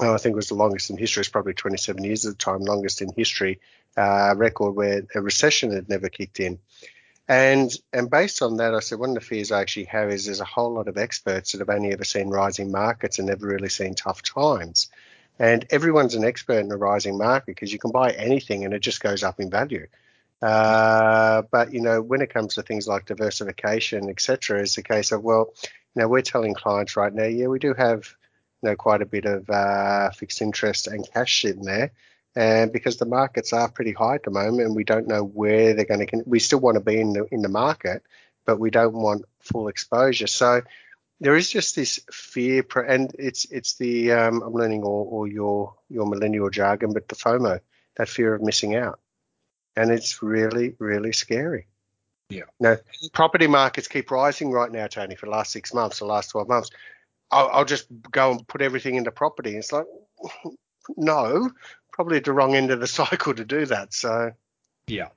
I 0.01 0.17
think 0.17 0.33
it 0.33 0.37
was 0.37 0.49
the 0.49 0.55
longest 0.55 0.91
in 0.91 0.97
history. 0.97 1.21
It's 1.21 1.29
probably 1.29 1.55
27 1.55 2.03
years 2.03 2.27
at 2.27 2.33
the 2.33 2.45
time, 2.45 2.63
longest 2.63 3.01
in 3.01 3.11
history 3.17 3.61
uh, 3.97 4.35
record 4.37 4.75
where 4.75 5.03
a 5.15 5.21
recession 5.21 5.73
had 5.73 5.89
never 5.89 6.09
kicked 6.09 6.41
in. 6.41 6.59
And 7.27 7.75
and 7.93 8.11
based 8.11 8.43
on 8.43 8.59
that, 8.59 8.75
I 8.75 8.81
said 8.81 8.99
one 8.99 9.11
of 9.11 9.15
the 9.15 9.21
fears 9.21 9.51
I 9.51 9.63
actually 9.63 9.87
have 9.87 10.11
is 10.11 10.27
there's 10.27 10.41
a 10.41 10.45
whole 10.45 10.75
lot 10.75 10.89
of 10.89 10.99
experts 10.99 11.53
that 11.53 11.61
have 11.61 11.71
only 11.71 11.93
ever 11.93 12.05
seen 12.05 12.29
rising 12.29 12.71
markets 12.71 13.19
and 13.19 13.29
never 13.29 13.47
really 13.47 13.71
seen 13.71 13.95
tough 13.95 14.23
times. 14.23 14.89
And 15.39 15.67
everyone's 15.71 16.15
an 16.15 16.25
expert 16.25 16.59
in 16.59 16.71
a 16.71 16.77
rising 16.77 17.17
market 17.19 17.47
because 17.47 17.73
you 17.73 17.79
can 17.79 17.91
buy 17.91 18.11
anything 18.11 18.65
and 18.65 18.75
it 18.75 18.81
just 18.81 19.01
goes 19.01 19.25
up 19.25 19.41
in 19.41 19.51
value. 19.51 19.87
Uh, 20.43 21.43
but 21.51 21.73
you 21.73 21.81
know, 21.81 22.03
when 22.03 22.21
it 22.21 22.33
comes 22.33 22.55
to 22.55 22.63
things 22.63 22.87
like 22.87 23.07
diversification, 23.07 24.11
etc., 24.11 24.61
it's 24.61 24.77
a 24.77 24.83
case 24.83 25.11
of 25.11 25.25
well, 25.25 25.55
you 25.95 26.03
know, 26.03 26.09
we're 26.09 26.21
telling 26.21 26.53
clients 26.53 26.97
right 26.97 27.15
now, 27.15 27.25
yeah, 27.25 27.47
we 27.47 27.59
do 27.59 27.73
have 27.73 28.15
you 28.63 28.69
know 28.69 28.77
quite 28.77 29.01
a 29.01 29.07
bit 29.07 29.25
of 29.25 29.49
uh, 29.49 30.11
fixed 30.11 30.43
interest 30.43 30.89
and 30.89 31.09
cash 31.11 31.41
sitting 31.41 31.63
there 31.63 31.91
and 32.37 32.73
because 32.73 32.97
the 32.97 33.07
markets 33.07 33.53
are 33.53 33.71
pretty 33.71 33.93
high 33.93 34.17
at 34.17 34.25
the 34.25 34.31
moment, 34.31 34.67
and 34.67 34.77
we 34.77 34.85
don't 34.85 35.07
know 35.07 35.23
where 35.23 35.75
they're 35.75 35.85
going 35.85 36.07
to. 36.07 36.23
We 36.27 36.41
still 36.41 36.61
want 36.61 36.77
to 36.77 36.81
be 36.81 37.01
in 37.01 37.13
the 37.13 37.27
in 37.31 37.43
the 37.43 37.49
market, 37.49 38.03
but 38.45 38.59
we 38.59 38.71
don't 38.71 38.95
want 38.95 39.25
full 39.41 39.69
exposure. 39.69 40.27
So 40.27 40.63
there 41.21 41.37
is 41.37 41.51
just 41.51 41.77
this 41.77 42.01
fear, 42.13 42.65
and 42.87 43.15
it's 43.19 43.45
it's 43.47 43.77
the 43.77 44.13
um, 44.13 44.43
I'm 44.43 44.53
learning 44.53 44.83
all, 44.83 45.09
all 45.11 45.27
your 45.27 45.75
your 45.89 46.07
millennial 46.07 46.51
jargon, 46.51 46.93
but 46.93 47.09
the 47.09 47.15
FOMO, 47.15 47.61
that 47.97 48.09
fear 48.09 48.35
of 48.35 48.43
missing 48.43 48.75
out, 48.75 49.01
and 49.77 49.91
it's 49.91 50.23
really 50.23 50.75
really 50.79 51.13
scary. 51.13 51.67
Yeah. 52.31 52.45
Now, 52.59 52.79
property 53.13 53.47
markets 53.47 53.87
keep 53.87 54.11
rising 54.11 54.51
right 54.51 54.73
now, 54.73 54.87
Tony, 54.87 55.15
for 55.15 55.27
the 55.27 55.33
last 55.33 55.53
six 55.53 55.75
months, 55.75 55.99
the 55.99 56.07
last 56.07 56.31
12 56.31 56.49
months. 56.49 56.71
I'll, 57.31 57.49
I'll 57.49 57.65
just 57.65 57.87
go 58.11 58.33
and 58.33 58.49
put 58.49 58.63
everything 58.63 58.95
into 58.97 59.11
property. 59.11 59.57
It's 59.57 59.73
like, 59.73 59.87
no, 60.97 61.51
probably 61.95 62.17
at 62.17 62.25
the 62.25 62.33
wrong 62.33 62.57
end 62.57 62.73
of 62.73 62.81
the 62.81 62.87
cycle 63.01 63.35
to 63.35 63.45
do 63.45 63.67
that. 63.67 63.95
So 63.95 64.33
yeah. 64.87 65.09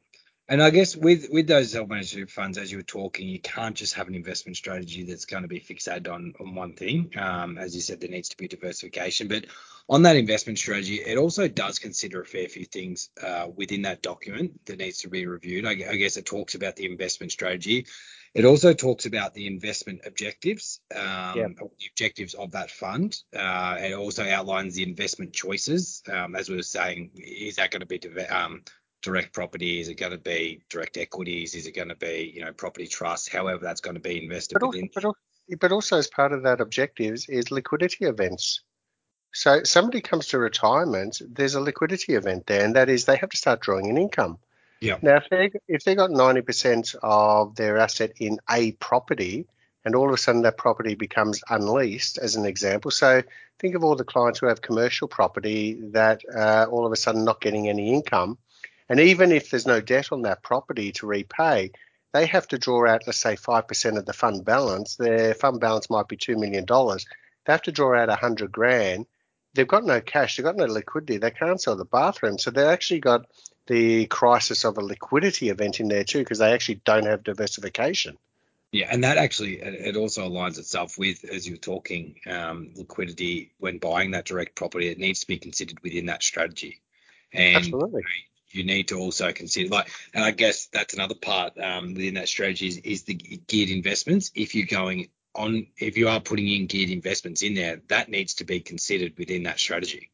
And 0.49 0.63
I 0.63 0.69
guess 0.69 0.95
with 0.95 1.27
with 1.29 1.47
those 1.47 1.73
self-managed 1.73 2.31
funds, 2.31 2.57
as 2.57 2.71
you 2.71 2.77
were 2.77 2.83
talking, 2.83 3.27
you 3.27 3.41
can't 3.41 3.75
just 3.75 3.95
have 3.95 4.07
an 4.07 4.15
investment 4.15 4.55
strategy 4.55 5.03
that's 5.03 5.25
going 5.25 5.41
to 5.41 5.49
be 5.49 5.59
fixated 5.59 6.09
on 6.09 6.35
on 6.39 6.55
one 6.55 6.73
thing. 6.73 7.11
Um, 7.17 7.57
as 7.57 7.75
you 7.75 7.81
said, 7.81 7.99
there 7.99 8.09
needs 8.09 8.29
to 8.29 8.37
be 8.37 8.47
diversification. 8.47 9.27
But 9.27 9.47
on 9.89 10.03
that 10.03 10.15
investment 10.15 10.57
strategy, 10.57 11.01
it 11.05 11.17
also 11.17 11.49
does 11.49 11.79
consider 11.79 12.21
a 12.21 12.25
fair 12.25 12.47
few 12.47 12.63
things 12.63 13.09
uh, 13.21 13.47
within 13.53 13.81
that 13.81 14.01
document 14.01 14.65
that 14.67 14.79
needs 14.79 14.99
to 14.99 15.09
be 15.09 15.25
reviewed. 15.25 15.65
I, 15.65 15.71
I 15.71 15.95
guess 15.97 16.15
it 16.15 16.25
talks 16.25 16.55
about 16.55 16.77
the 16.77 16.85
investment 16.85 17.33
strategy. 17.33 17.87
It 18.33 18.45
also 18.45 18.73
talks 18.73 19.05
about 19.05 19.33
the 19.33 19.47
investment 19.47 20.01
objectives, 20.05 20.79
um, 20.95 21.01
yeah. 21.01 21.47
the 21.47 21.69
objectives 21.89 22.33
of 22.33 22.51
that 22.51 22.69
fund. 22.69 23.17
Uh, 23.35 23.77
it 23.79 23.93
also 23.93 24.27
outlines 24.27 24.75
the 24.75 24.83
investment 24.83 25.33
choices. 25.33 26.03
Um, 26.11 26.35
as 26.35 26.49
we 26.49 26.55
were 26.55 26.63
saying, 26.63 27.11
is 27.15 27.55
that 27.55 27.71
going 27.71 27.81
to 27.81 27.85
be 27.85 27.99
um, 28.27 28.63
direct 29.01 29.33
property? 29.33 29.79
Is 29.79 29.87
it 29.87 29.95
going 29.95 30.11
to 30.11 30.17
be 30.17 30.61
direct 30.69 30.97
equities? 30.97 31.55
Is 31.55 31.67
it 31.67 31.75
going 31.75 31.89
to 31.89 31.95
be, 31.95 32.31
you 32.33 32.41
know, 32.41 32.53
property 32.53 32.87
trusts? 32.87 33.27
However, 33.27 33.59
that's 33.63 33.81
going 33.81 33.95
to 33.95 34.01
be 34.01 34.23
invested 34.23 34.57
but 34.59 34.67
within. 34.67 34.89
Also, 34.95 35.13
but 35.59 35.71
also, 35.71 35.97
as 35.97 36.07
part 36.07 36.33
of 36.33 36.43
that 36.43 36.59
objectives 36.59 37.29
is 37.29 37.51
liquidity 37.51 38.05
events. 38.05 38.61
So 39.33 39.63
somebody 39.63 40.01
comes 40.01 40.27
to 40.27 40.39
retirement, 40.39 41.21
there's 41.29 41.55
a 41.55 41.61
liquidity 41.61 42.15
event 42.15 42.47
there, 42.47 42.63
and 42.65 42.75
that 42.75 42.89
is 42.89 43.05
they 43.05 43.17
have 43.17 43.29
to 43.29 43.37
start 43.37 43.61
drawing 43.61 43.89
an 43.89 43.97
income. 43.97 44.39
Yeah. 44.79 44.97
Now, 45.01 45.17
if 45.17 45.29
they 45.29 45.51
if 45.67 45.83
they 45.83 45.95
got 45.95 46.11
ninety 46.11 46.41
percent 46.41 46.95
of 47.01 47.55
their 47.55 47.77
asset 47.77 48.13
in 48.19 48.39
a 48.49 48.73
property, 48.73 49.47
and 49.83 49.95
all 49.95 50.07
of 50.07 50.13
a 50.13 50.17
sudden 50.17 50.43
that 50.43 50.57
property 50.57 50.95
becomes 50.95 51.41
unleased, 51.49 52.17
as 52.19 52.35
an 52.35 52.45
example. 52.45 52.91
So 52.91 53.23
think 53.59 53.75
of 53.75 53.83
all 53.83 53.95
the 53.95 54.03
clients 54.03 54.39
who 54.39 54.47
have 54.47 54.61
commercial 54.61 55.07
property 55.07 55.79
that 55.93 56.21
uh, 56.33 56.67
all 56.69 56.85
of 56.85 56.91
a 56.91 56.95
sudden 56.95 57.25
not 57.25 57.41
getting 57.41 57.67
any 57.69 57.93
income, 57.93 58.37
and 58.89 58.99
even 58.99 59.31
if 59.31 59.49
there's 59.49 59.65
no 59.65 59.81
debt 59.81 60.11
on 60.11 60.21
that 60.23 60.43
property 60.43 60.91
to 60.93 61.07
repay, 61.07 61.71
they 62.13 62.25
have 62.27 62.47
to 62.49 62.57
draw 62.57 62.87
out, 62.87 63.03
let's 63.07 63.17
say, 63.17 63.35
five 63.35 63.67
percent 63.67 63.97
of 63.97 64.05
the 64.05 64.13
fund 64.13 64.45
balance. 64.45 64.95
Their 64.95 65.33
fund 65.33 65.59
balance 65.59 65.89
might 65.89 66.07
be 66.07 66.17
two 66.17 66.37
million 66.37 66.65
dollars. 66.65 67.05
They 67.45 67.53
have 67.53 67.63
to 67.63 67.71
draw 67.71 67.97
out 67.97 68.09
a 68.09 68.15
hundred 68.15 68.51
grand. 68.51 69.07
They've 69.53 69.67
got 69.67 69.85
no 69.85 70.01
cash. 70.01 70.37
They've 70.37 70.43
got 70.45 70.55
no 70.55 70.65
liquidity. 70.65 71.17
They 71.17 71.31
can't 71.31 71.59
sell 71.59 71.75
the 71.75 71.85
bathroom, 71.85 72.37
so 72.37 72.51
they 72.51 72.67
actually 72.67 72.99
got 72.99 73.25
the 73.67 74.05
crisis 74.07 74.63
of 74.65 74.77
a 74.77 74.81
liquidity 74.81 75.49
event 75.49 75.79
in 75.79 75.87
there 75.87 76.03
too, 76.03 76.19
because 76.19 76.39
they 76.39 76.53
actually 76.53 76.81
don't 76.85 77.05
have 77.05 77.23
diversification. 77.23 78.17
Yeah, 78.71 78.87
and 78.91 79.03
that 79.03 79.17
actually 79.17 79.61
it 79.61 79.95
also 79.95 80.27
aligns 80.27 80.57
itself 80.57 80.97
with, 80.97 81.23
as 81.23 81.47
you're 81.47 81.57
talking, 81.57 82.15
um, 82.29 82.71
liquidity 82.75 83.53
when 83.59 83.77
buying 83.77 84.11
that 84.11 84.25
direct 84.25 84.55
property. 84.55 84.89
It 84.89 84.97
needs 84.97 85.21
to 85.21 85.27
be 85.27 85.37
considered 85.37 85.79
within 85.83 86.07
that 86.07 86.21
strategy, 86.21 86.81
and 87.31 87.55
Absolutely. 87.55 88.03
you 88.51 88.65
need 88.65 88.89
to 88.89 88.99
also 88.99 89.31
consider 89.31 89.69
like, 89.69 89.89
and 90.13 90.23
I 90.23 90.31
guess 90.31 90.67
that's 90.67 90.93
another 90.93 91.15
part 91.15 91.57
um, 91.57 91.93
within 91.93 92.15
that 92.15 92.27
strategy 92.27 92.67
is, 92.67 92.77
is 92.79 93.03
the 93.03 93.13
geared 93.13 93.69
investments. 93.69 94.31
If 94.35 94.53
you're 94.53 94.65
going 94.65 95.07
on, 95.33 95.67
if 95.77 95.97
you 95.97 96.09
are 96.09 96.19
putting 96.19 96.47
in 96.49 96.67
geared 96.67 96.89
investments 96.89 97.43
in 97.43 97.53
there, 97.53 97.81
that 97.87 98.09
needs 98.09 98.35
to 98.35 98.43
be 98.43 98.59
considered 98.59 99.13
within 99.17 99.43
that 99.43 99.59
strategy. 99.59 100.11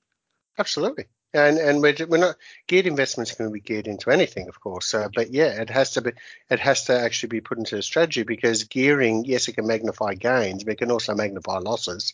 Absolutely. 0.59 1.05
And 1.33 1.57
and 1.57 1.81
we're, 1.81 1.95
we're 2.07 2.17
not 2.17 2.35
geared 2.67 2.85
investments 2.85 3.33
can 3.33 3.51
be 3.51 3.59
geared 3.59 3.87
into 3.87 4.11
anything, 4.11 4.47
of 4.47 4.59
course. 4.59 4.93
Uh, 4.93 5.09
but 5.13 5.33
yeah, 5.33 5.61
it 5.61 5.69
has 5.69 5.91
to 5.91 6.01
be 6.01 6.11
it 6.49 6.59
has 6.59 6.85
to 6.85 6.99
actually 6.99 7.29
be 7.29 7.41
put 7.41 7.57
into 7.57 7.77
a 7.77 7.81
strategy 7.81 8.23
because 8.23 8.65
gearing, 8.65 9.25
yes, 9.25 9.47
it 9.47 9.53
can 9.53 9.65
magnify 9.65 10.13
gains, 10.13 10.63
but 10.63 10.73
it 10.73 10.79
can 10.79 10.91
also 10.91 11.15
magnify 11.15 11.57
losses. 11.57 12.13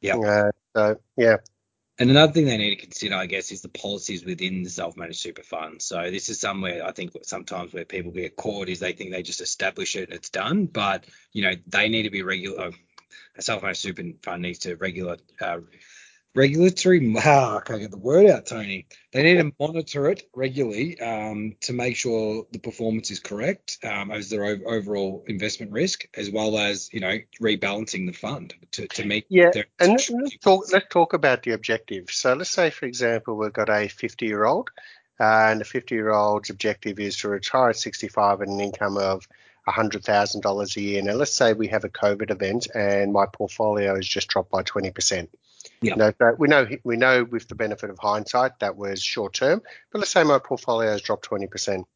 Yeah. 0.00 0.16
Uh, 0.16 0.52
so 0.74 1.00
yeah. 1.16 1.36
And 1.98 2.10
another 2.10 2.32
thing 2.32 2.44
they 2.44 2.58
need 2.58 2.76
to 2.76 2.82
consider, 2.82 3.14
I 3.14 3.26
guess, 3.26 3.52
is 3.52 3.62
the 3.62 3.68
policies 3.68 4.24
within 4.24 4.62
the 4.62 4.68
self-managed 4.68 5.18
super 5.18 5.42
fund. 5.42 5.80
So 5.80 6.10
this 6.10 6.28
is 6.28 6.38
somewhere 6.38 6.84
I 6.84 6.92
think 6.92 7.12
sometimes 7.22 7.72
where 7.72 7.86
people 7.86 8.12
get 8.12 8.36
caught 8.36 8.68
is 8.68 8.80
they 8.80 8.92
think 8.92 9.12
they 9.12 9.22
just 9.22 9.40
establish 9.40 9.96
it 9.96 10.10
and 10.10 10.12
it's 10.12 10.28
done, 10.28 10.66
but 10.66 11.04
you 11.32 11.42
know 11.42 11.52
they 11.68 11.88
need 11.88 12.02
to 12.02 12.10
be 12.10 12.22
regular. 12.22 12.72
A 13.38 13.42
self-managed 13.42 13.80
super 13.80 14.02
fund 14.22 14.42
needs 14.42 14.60
to 14.60 14.76
regular 14.76 15.18
uh, 15.40 15.58
regulatory. 16.36 17.10
Wow, 17.12 17.56
I 17.56 17.60
can't 17.60 17.80
get 17.80 17.90
the 17.90 17.96
word 17.96 18.30
out, 18.30 18.46
Tony. 18.46 18.86
They 19.12 19.22
need 19.22 19.38
to 19.38 19.52
monitor 19.58 20.08
it 20.10 20.28
regularly 20.34 21.00
um, 21.00 21.56
to 21.62 21.72
make 21.72 21.96
sure 21.96 22.46
the 22.52 22.58
performance 22.58 23.10
is 23.10 23.20
correct 23.20 23.78
um, 23.82 24.10
as 24.10 24.28
their 24.30 24.44
overall 24.44 25.24
investment 25.26 25.72
risk, 25.72 26.06
as 26.14 26.30
well 26.30 26.58
as 26.58 26.90
you 26.92 27.00
know 27.00 27.18
rebalancing 27.40 28.06
the 28.06 28.12
fund 28.12 28.54
to, 28.72 28.86
to 28.88 29.04
meet. 29.04 29.26
Yeah, 29.28 29.50
and 29.80 29.92
let's 29.92 30.38
talk. 30.38 30.66
Let's 30.72 30.86
talk 30.90 31.14
about 31.14 31.42
the 31.42 31.52
objective. 31.52 32.10
So 32.10 32.34
let's 32.34 32.50
say, 32.50 32.70
for 32.70 32.86
example, 32.86 33.36
we've 33.36 33.52
got 33.52 33.70
a 33.70 33.88
50-year-old, 33.88 34.70
uh, 35.18 35.48
and 35.50 35.60
the 35.60 35.64
50-year-old's 35.64 36.50
objective 36.50 37.00
is 37.00 37.16
to 37.18 37.30
retire 37.30 37.70
at 37.70 37.76
65 37.76 38.42
at 38.42 38.48
an 38.48 38.60
income 38.60 38.98
of 38.98 39.26
$100,000 39.68 40.76
a 40.76 40.80
year. 40.80 41.02
Now, 41.02 41.14
let's 41.14 41.34
say 41.34 41.52
we 41.52 41.68
have 41.68 41.84
a 41.84 41.88
COVID 41.88 42.30
event 42.30 42.68
and 42.74 43.12
my 43.12 43.26
portfolio 43.26 43.96
has 43.96 44.06
just 44.06 44.28
dropped 44.28 44.50
by 44.50 44.62
20%. 44.62 45.28
Yeah. 45.80 45.94
You 45.94 46.14
know, 46.18 46.34
we 46.38 46.48
know 46.48 46.66
we 46.84 46.96
know 46.96 47.24
with 47.24 47.48
the 47.48 47.54
benefit 47.54 47.90
of 47.90 47.98
hindsight 47.98 48.58
that 48.60 48.76
was 48.76 49.02
short 49.02 49.34
term, 49.34 49.62
but 49.92 49.98
let's 49.98 50.10
say 50.10 50.24
my 50.24 50.38
portfolio 50.38 50.90
has 50.90 51.02
dropped 51.02 51.24
twenty 51.24 51.46
percent. 51.46 51.86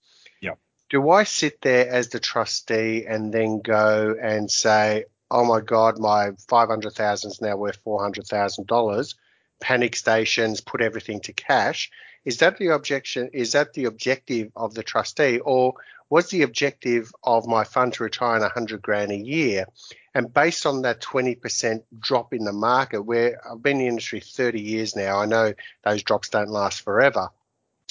Yeah. 0.40 0.54
Do 0.90 1.08
I 1.10 1.24
sit 1.24 1.60
there 1.62 1.88
as 1.88 2.08
the 2.08 2.20
trustee 2.20 3.06
and 3.06 3.32
then 3.32 3.60
go 3.60 4.14
and 4.20 4.50
say, 4.50 5.04
"Oh 5.30 5.44
my 5.44 5.60
God, 5.60 5.98
my 5.98 6.32
five 6.48 6.68
hundred 6.68 6.92
thousand 6.92 7.30
is 7.30 7.40
now 7.40 7.56
worth 7.56 7.76
four 7.76 8.02
hundred 8.02 8.26
thousand 8.26 8.66
dollars"? 8.66 9.14
Panic 9.60 9.94
stations, 9.96 10.60
put 10.60 10.80
everything 10.80 11.20
to 11.20 11.32
cash. 11.32 11.90
Is 12.24 12.38
that 12.38 12.58
the 12.58 12.68
objection? 12.68 13.30
Is 13.32 13.52
that 13.52 13.72
the 13.72 13.86
objective 13.86 14.50
of 14.56 14.74
the 14.74 14.82
trustee, 14.82 15.38
or 15.38 15.74
was 16.10 16.28
the 16.28 16.42
objective 16.42 17.12
of 17.22 17.46
my 17.46 17.64
fund 17.64 17.94
to 17.94 18.02
retire 18.02 18.34
on 18.34 18.40
100 18.40 18.82
grand 18.82 19.12
a 19.12 19.16
year? 19.16 19.66
And 20.12 20.34
based 20.34 20.66
on 20.66 20.82
that 20.82 21.00
20% 21.00 21.82
drop 22.00 22.34
in 22.34 22.44
the 22.44 22.52
market, 22.52 23.02
where 23.02 23.40
I've 23.48 23.62
been 23.62 23.76
in 23.76 23.78
the 23.78 23.88
industry 23.88 24.20
30 24.20 24.60
years 24.60 24.96
now, 24.96 25.20
I 25.20 25.26
know 25.26 25.54
those 25.84 26.02
drops 26.02 26.28
don't 26.28 26.50
last 26.50 26.82
forever. 26.82 27.28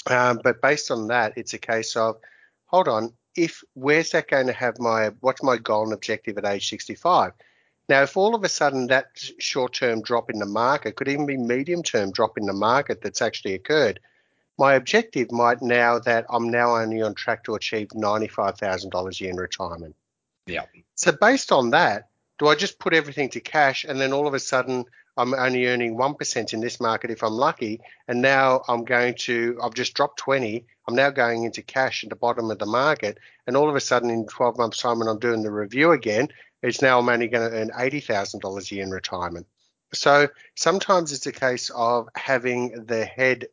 Um, 0.06 0.42
but 0.44 0.62
based 0.62 0.92
on 0.92 1.08
that, 1.08 1.34
it's 1.38 1.54
a 1.54 1.58
case 1.58 1.96
of, 1.96 2.18
hold 2.66 2.90
on, 2.90 3.14
if 3.36 3.64
where's 3.74 4.12
that 4.12 4.28
going 4.28 4.48
to 4.48 4.54
have 4.54 4.80
my 4.80 5.12
what's 5.22 5.44
my 5.44 5.58
goal 5.58 5.84
and 5.84 5.94
objective 5.94 6.38
at 6.38 6.46
age 6.46 6.70
65? 6.70 7.32
Now, 7.88 8.04
if 8.04 8.18
all 8.18 8.36
of 8.36 8.44
a 8.44 8.50
sudden 8.50 8.88
that 8.88 9.08
short-term 9.40 10.02
drop 10.02 10.30
in 10.30 10.40
the 10.40 10.46
market 10.46 10.96
could 10.96 11.08
even 11.08 11.26
be 11.26 11.38
medium-term 11.38 12.12
drop 12.12 12.38
in 12.38 12.46
the 12.46 12.54
market 12.54 13.02
that's 13.02 13.22
actually 13.22 13.56
occurred, 13.56 14.00
my 14.60 14.74
objective 14.74 15.32
might 15.32 15.62
now 15.62 16.00
that 16.00 16.26
I'm 16.30 16.50
now 16.50 16.76
only 16.76 17.02
on 17.02 17.16
track 17.16 17.46
to 17.46 17.56
achieve 17.56 17.88
$95,000 17.96 18.92
a 18.92 19.24
year 19.24 19.32
in 19.32 19.38
retirement. 19.38 19.96
Yeah. 20.46 20.66
So 20.96 21.14
based 21.14 21.54
on 21.54 21.70
that, 21.70 22.10
do 22.40 22.48
I 22.48 22.56
just 22.56 22.78
put 22.78 22.94
everything 22.94 23.30
to 23.30 23.40
cash 23.40 23.86
and 23.86 24.00
then 24.02 24.12
all 24.12 24.28
of 24.28 24.34
a 24.34 24.40
sudden 24.40 24.84
I'm 25.16 25.34
only 25.34 25.66
earning 25.68 25.98
1% 25.98 26.54
in 26.54 26.60
this 26.60 26.80
market 26.82 27.10
if 27.10 27.24
I'm 27.24 27.34
lucky 27.34 27.80
and 28.08 28.22
now 28.22 28.64
I'm 28.68 28.84
going 28.84 29.16
to 29.20 29.58
I've 29.64 29.74
just 29.74 29.94
dropped 29.94 30.20
20 30.20 30.66
I'm 30.88 30.96
now 30.96 31.10
going 31.10 31.44
into 31.44 31.62
cash 31.62 32.04
at 32.04 32.10
the 32.10 32.16
bottom 32.16 32.52
of 32.52 32.60
the 32.60 32.66
market 32.66 33.18
and 33.48 33.56
all 33.56 33.70
of 33.70 33.76
a 33.76 33.82
sudden 33.82 34.10
in 34.10 34.28
12 34.28 34.58
months 34.58 34.82
time 34.82 35.00
when 35.00 35.08
I'm 35.08 35.20
doing 35.20 35.42
the 35.42 35.52
review 35.52 35.92
again 35.92 36.30
it's 36.64 36.82
now 36.82 37.00
I'm 37.00 37.10
only 37.10 37.28
going 37.28 37.50
to 37.50 37.58
earn 37.58 37.70
$80,000 37.70 38.72
a 38.72 38.76
year 38.76 38.84
in 38.84 38.92
retirement 38.92 39.48
so 39.94 40.28
sometimes 40.56 41.12
it's 41.12 41.28
a 41.28 41.32
case 41.32 41.70
of 41.72 42.08
having 42.16 42.86
the 42.86 43.06
head 43.06 43.48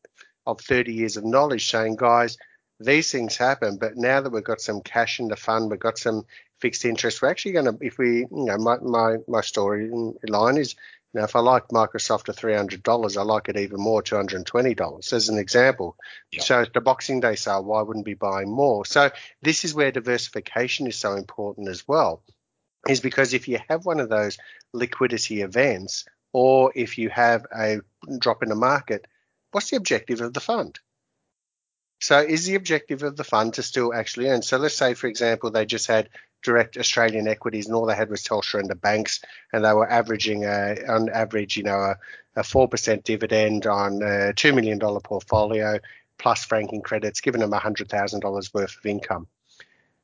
of 0.47 0.61
30 0.61 0.93
years 0.93 1.17
of 1.17 1.25
knowledge 1.25 1.69
saying, 1.71 1.97
guys, 1.97 2.37
these 2.79 3.11
things 3.11 3.37
happen, 3.37 3.79
but 3.79 3.97
now 3.97 4.21
that 4.21 4.31
we've 4.31 4.45
got 4.45 4.61
some 4.61 4.83
cash 4.83 5.19
in 5.19 5.29
the 5.29 5.37
fund, 5.37 5.71
we've 5.71 5.81
got 5.81 5.99
some 5.99 6.25
fixed 6.61 6.85
interest, 6.85 7.23
we're 7.23 7.31
actually 7.31 7.53
going 7.53 7.65
to, 7.65 7.77
if 7.81 7.99
we, 7.99 8.21
you 8.21 8.29
know, 8.31 8.59
my, 8.59 8.79
my, 8.79 9.17
my 9.27 9.41
story 9.41 9.91
line 10.29 10.57
is, 10.59 10.75
now, 11.17 11.25
if 11.25 11.35
I 11.35 11.41
like 11.41 11.69
Microsoft 11.69 12.29
at 12.29 12.37
$300, 12.37 13.17
I 13.17 13.23
like 13.23 13.49
it 13.49 13.57
even 13.57 13.81
more, 13.81 14.03
$220 14.03 15.13
as 15.15 15.29
an 15.31 15.39
example. 15.39 15.97
So 16.39 16.67
the 16.75 16.83
Boxing 16.83 17.21
Day 17.21 17.37
sale, 17.37 17.65
why 17.65 17.81
wouldn't 17.81 18.05
be 18.05 18.13
buying 18.13 18.51
more? 18.51 18.85
So 18.85 19.11
this 19.41 19.65
is 19.65 19.73
where 19.73 19.91
diversification 19.91 20.87
is 20.87 20.99
so 20.99 21.15
important 21.15 21.69
as 21.69 21.89
well, 21.89 22.23
is 22.87 23.01
because 23.01 23.33
if 23.33 23.49
you 23.49 23.59
have 23.71 23.87
one 23.87 23.99
of 23.99 24.11
those 24.11 24.37
liquidity 24.75 25.41
events, 25.41 26.05
or 26.35 26.71
if 26.75 26.99
you 26.99 27.09
have 27.09 27.47
a 27.57 27.79
drop 28.19 28.43
in 28.43 28.51
the 28.51 28.55
market, 28.55 29.07
what's 29.57 29.71
the 29.71 29.77
objective 29.79 30.21
of 30.21 30.35
the 30.35 30.41
fund? 30.41 30.79
So 31.99 32.19
is 32.21 32.45
the 32.45 32.57
objective 32.57 33.03
of 33.03 33.17
the 33.17 33.25
fund 33.25 33.55
to 33.55 33.63
still 33.63 33.95
actually 33.95 34.29
earn? 34.29 34.43
So 34.43 34.59
let's 34.59 34.77
say, 34.77 34.93
for 34.93 35.07
example, 35.07 35.51
they 35.51 35.65
just 35.65 35.87
had 35.87 36.11
direct 36.43 36.77
Australian 36.77 37.27
equities 37.27 37.65
and 37.65 37.75
all 37.75 37.87
they 37.87 37.97
had 37.97 38.11
was 38.11 38.23
Telstra 38.23 38.61
and 38.61 38.69
the 38.69 38.75
banks, 38.75 39.23
and 39.55 39.65
they 39.65 39.73
were 39.73 39.91
averaging 39.91 40.45
a, 40.45 40.77
on 40.87 41.09
average, 41.09 41.57
you 41.57 41.63
know, 41.63 41.95
a 42.37 42.45
four 42.45 42.69
percent 42.69 43.05
dividend 43.05 43.67
on 43.67 44.03
a 44.03 44.35
two 44.35 44.53
million 44.53 44.79
dollar 44.79 45.01
portfolio 45.01 45.79
plus 46.19 46.45
franking 46.45 46.83
credits, 46.83 47.23
giving 47.23 47.41
them 47.41 47.53
hundred 47.53 47.89
thousand 47.89 48.21
dollars 48.21 48.53
worth 48.53 48.77
of 48.77 48.85
income. 48.85 49.27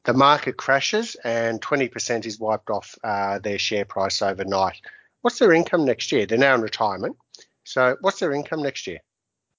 The 0.04 0.14
market 0.14 0.56
crashes 0.56 1.14
and 1.22 1.60
20% 1.60 2.24
is 2.24 2.40
wiped 2.40 2.70
off 2.70 2.98
uh, 3.04 3.38
their 3.38 3.58
share 3.58 3.84
price 3.84 4.22
overnight. 4.22 4.80
What's 5.20 5.38
their 5.38 5.52
income 5.52 5.84
next 5.84 6.10
year? 6.10 6.24
They're 6.24 6.38
now 6.38 6.54
in 6.54 6.62
retirement. 6.62 7.16
So 7.64 7.98
what's 8.00 8.18
their 8.18 8.32
income 8.32 8.62
next 8.62 8.86
year? 8.86 9.00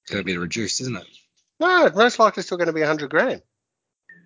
It's 0.04 0.12
going 0.12 0.22
to 0.22 0.26
be 0.26 0.38
reduced, 0.38 0.82
isn't 0.82 0.98
it? 0.98 1.08
No, 1.60 1.86
it's 1.86 1.96
most 1.96 2.20
likely 2.20 2.44
still 2.44 2.58
going 2.58 2.68
to 2.68 2.74
be 2.74 2.82
100 2.82 3.10
grand 3.10 3.42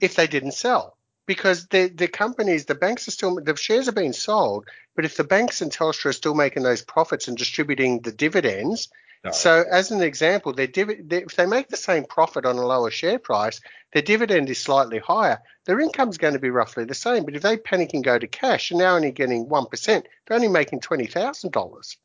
if 0.02 0.16
they 0.16 0.28
didn't 0.28 0.54
sell. 0.54 0.98
Because 1.26 1.68
the, 1.68 1.90
the 1.90 2.08
companies, 2.08 2.66
the 2.66 2.76
banks 2.76 3.08
are 3.08 3.12
still, 3.12 3.36
the 3.36 3.56
shares 3.56 3.88
are 3.88 3.94
being 3.94 4.14
sold, 4.14 4.66
but 4.96 5.06
if 5.06 5.18
the 5.18 5.24
banks 5.26 5.62
and 5.62 5.72
Telstra 5.72 6.08
are 6.08 6.14
still 6.14 6.34
making 6.34 6.64
those 6.64 6.82
profits 6.82 7.28
and 7.28 7.38
distributing 7.38 8.00
the 8.00 8.14
dividends, 8.14 8.88
no. 9.26 9.32
so 9.32 9.66
as 9.70 9.92
an 9.92 10.02
example, 10.02 10.54
their 10.54 10.68
div- 10.68 11.10
they, 11.10 11.24
if 11.24 11.36
they 11.36 11.46
make 11.46 11.68
the 11.68 11.78
same 11.78 12.06
profit 12.06 12.46
on 12.46 12.58
a 12.58 12.66
lower 12.66 12.90
share 12.90 13.20
price, 13.20 13.60
their 13.94 14.02
dividend 14.02 14.50
is 14.50 14.58
slightly 14.58 15.00
higher. 15.00 15.40
Their 15.66 15.82
income 15.82 16.10
is 16.10 16.18
going 16.18 16.34
to 16.34 16.40
be 16.40 16.50
roughly 16.50 16.86
the 16.86 16.96
same. 16.96 17.26
But 17.26 17.36
if 17.36 17.42
they 17.42 17.58
panic 17.58 17.94
and 17.94 18.04
go 18.04 18.18
to 18.18 18.28
cash 18.28 18.72
and 18.72 18.80
now 18.80 18.96
only 18.96 19.12
getting 19.12 19.48
1%, 19.48 19.86
they're 19.86 20.36
only 20.36 20.48
making 20.48 20.80
$20,000. 20.80 21.98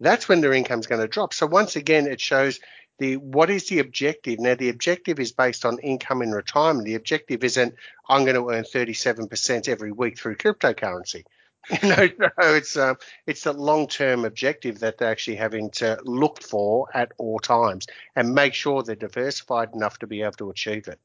That's 0.00 0.28
when 0.28 0.40
their 0.40 0.52
income 0.52 0.78
is 0.78 0.86
going 0.86 1.00
to 1.00 1.08
drop. 1.08 1.34
So 1.34 1.46
once 1.46 1.74
again, 1.74 2.06
it 2.06 2.20
shows 2.20 2.60
the 2.98 3.16
what 3.16 3.50
is 3.50 3.68
the 3.68 3.78
objective? 3.78 4.40
Now 4.40 4.54
the 4.54 4.68
objective 4.68 5.20
is 5.20 5.32
based 5.32 5.64
on 5.64 5.78
income 5.78 6.22
in 6.22 6.32
retirement. 6.32 6.84
The 6.84 6.96
objective 6.96 7.44
isn't 7.44 7.74
I'm 8.08 8.24
going 8.24 8.36
to 8.36 8.50
earn 8.50 8.64
37% 8.64 9.68
every 9.68 9.92
week 9.92 10.18
through 10.18 10.36
cryptocurrency. 10.36 11.24
Know, 11.82 12.08
no, 12.18 12.54
it's 12.54 12.78
um, 12.78 12.96
it's 13.26 13.44
the 13.44 13.52
long-term 13.52 14.24
objective 14.24 14.78
that 14.78 14.96
they're 14.96 15.10
actually 15.10 15.36
having 15.36 15.70
to 15.72 15.98
look 16.02 16.42
for 16.42 16.86
at 16.94 17.12
all 17.18 17.38
times 17.40 17.86
and 18.16 18.34
make 18.34 18.54
sure 18.54 18.82
they're 18.82 18.96
diversified 18.96 19.74
enough 19.74 19.98
to 19.98 20.06
be 20.06 20.22
able 20.22 20.32
to 20.32 20.50
achieve 20.50 20.88
it. 20.88 20.98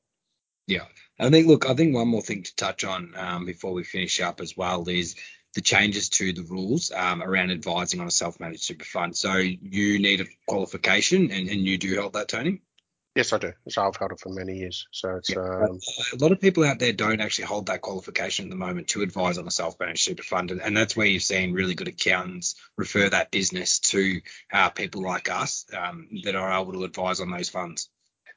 Yeah, 0.67 0.85
I 1.19 1.29
think. 1.29 1.47
Look, 1.47 1.69
I 1.69 1.73
think 1.73 1.93
one 1.93 2.07
more 2.07 2.21
thing 2.21 2.43
to 2.43 2.55
touch 2.55 2.85
on 2.85 3.13
um, 3.17 3.45
before 3.45 3.73
we 3.73 3.83
finish 3.83 4.21
up 4.21 4.39
as 4.39 4.55
well 4.55 4.88
is 4.88 5.15
the 5.53 5.62
changes 5.62 6.10
to 6.10 6.33
the 6.33 6.43
rules 6.43 6.91
um, 6.91 7.22
around 7.22 7.51
advising 7.51 8.00
on 8.00 8.07
a 8.07 8.12
self-managed 8.12 8.63
super 8.63 8.86
fund. 8.86 9.15
So 9.15 9.36
you 9.36 10.00
need 10.00 10.22
a 10.22 10.25
qualification, 10.48 11.31
and, 11.31 11.50
and 11.50 11.62
you 11.62 11.77
do 11.77 12.00
hold 12.00 12.13
that, 12.13 12.27
Tony. 12.27 12.62
Yes, 13.15 13.31
I 13.31 13.38
do. 13.38 13.53
So 13.69 13.86
I've 13.86 13.95
held 13.95 14.12
it 14.13 14.19
for 14.19 14.29
many 14.29 14.57
years. 14.57 14.88
So 14.89 15.17
it's 15.17 15.29
yeah. 15.29 15.38
um, 15.38 15.79
a 16.13 16.15
lot 16.17 16.31
of 16.31 16.41
people 16.41 16.63
out 16.63 16.79
there 16.79 16.93
don't 16.93 17.22
actually 17.22 17.45
hold 17.45 17.67
that 17.67 17.81
qualification 17.81 18.45
at 18.45 18.50
the 18.50 18.55
moment 18.55 18.88
to 18.89 19.03
advise 19.03 19.38
on 19.38 19.45
a 19.45 19.51
self-managed 19.51 20.03
super 20.03 20.24
fund, 20.24 20.50
and, 20.50 20.62
and 20.62 20.75
that's 20.75 20.98
where 20.98 21.05
you've 21.05 21.22
seen 21.22 21.53
really 21.53 21.75
good 21.75 21.88
accountants 21.88 22.55
refer 22.75 23.07
that 23.07 23.29
business 23.29 23.77
to 23.79 24.19
uh, 24.51 24.69
people 24.69 25.03
like 25.03 25.29
us 25.29 25.65
um, 25.77 26.07
that 26.24 26.36
are 26.36 26.60
able 26.60 26.74
to 26.74 26.83
advise 26.83 27.19
on 27.19 27.29
those 27.29 27.50
funds. 27.50 27.89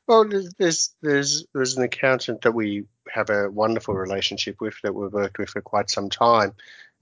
Well, 0.07 0.29
there's 0.59 0.95
there's 1.03 1.47
there's 1.53 1.77
an 1.77 1.83
accountant 1.83 2.43
that 2.43 2.53
we 2.53 2.85
have 3.11 3.31
a 3.31 3.51
wonderful 3.51 3.95
relationship 3.95 4.61
with 4.61 4.75
that 4.83 4.95
we've 4.95 5.13
worked 5.13 5.39
with 5.39 5.49
for 5.49 5.63
quite 5.63 5.91
some 5.91 6.11
time. 6.11 6.53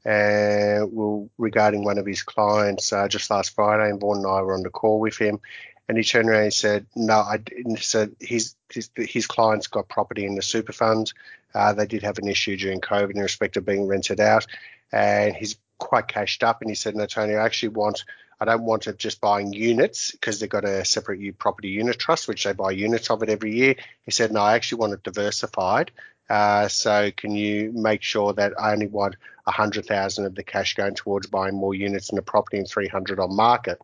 Uh, 0.05 0.85
well, 0.91 1.31
regarding 1.39 1.83
one 1.83 1.99
of 1.99 2.07
his 2.07 2.23
clients, 2.23 2.93
uh, 2.93 3.09
just 3.09 3.31
last 3.31 3.55
Friday, 3.55 3.89
and 3.89 4.01
Vaughan 4.01 4.19
and 4.19 4.27
I 4.27 4.43
were 4.43 4.55
on 4.55 4.63
the 4.63 4.71
call 4.71 5.01
with 5.01 5.17
him, 5.17 5.41
and 5.89 5.97
he 5.97 6.05
turned 6.05 6.29
around 6.29 6.45
and 6.45 6.53
said, 6.53 6.87
"No, 6.95 7.21
I 7.21 7.39
didn't." 7.39 7.79
Said 7.79 8.15
his 8.21 8.55
his, 8.71 8.91
his 8.97 9.27
clients 9.27 9.67
got 9.67 9.89
property 9.89 10.27
in 10.27 10.35
the 10.35 10.43
super 10.43 10.73
fund. 10.73 11.13
Uh, 11.55 11.73
they 11.73 11.87
did 11.87 12.03
have 12.03 12.19
an 12.19 12.29
issue 12.29 12.57
during 12.57 12.81
COVID 12.81 13.15
in 13.15 13.23
respect 13.23 13.57
of 13.57 13.65
being 13.65 13.87
rented 13.87 14.21
out, 14.21 14.47
and 14.93 15.35
he's 15.35 15.57
quite 15.79 16.09
cashed 16.09 16.43
up. 16.43 16.61
And 16.61 16.71
he 16.71 16.75
said, 16.75 16.95
"No, 16.97 17.07
Tony, 17.07 17.35
I 17.35 17.45
actually 17.45 17.71
want." 17.71 18.05
I 18.41 18.45
don't 18.47 18.65
want 18.65 18.89
it 18.89 18.99
just 18.99 19.21
buying 19.21 19.53
units 19.53 20.11
because 20.11 20.41
they've 20.41 20.51
got 20.51 20.65
a 20.65 20.85
separate 20.85 21.39
property 21.39 21.69
unit 21.69 21.99
trust, 21.99 22.29
which 22.29 22.45
they 22.45 22.53
buy 22.53 22.73
units 22.73 23.09
of 23.09 23.23
it 23.23 23.31
every 23.31 23.55
year. 23.55 23.77
He 24.05 24.11
said, 24.11 24.33
no, 24.33 24.41
I 24.41 24.55
actually 24.55 24.79
want 24.79 24.93
it 24.93 25.03
diversified. 25.03 25.93
Uh, 26.29 26.69
so 26.69 27.11
can 27.17 27.33
you 27.33 27.71
make 27.73 28.03
sure 28.03 28.33
that 28.33 28.53
I 28.59 28.73
only 28.73 28.87
want 28.87 29.17
100,000 29.45 30.25
of 30.25 30.35
the 30.35 30.43
cash 30.43 30.75
going 30.75 30.95
towards 30.95 31.27
buying 31.27 31.55
more 31.55 31.75
units 31.75 32.11
in 32.11 32.17
the 32.17 32.23
property 32.23 32.59
and 32.59 32.69
300 32.69 33.21
on 33.21 33.35
market? 33.35 33.81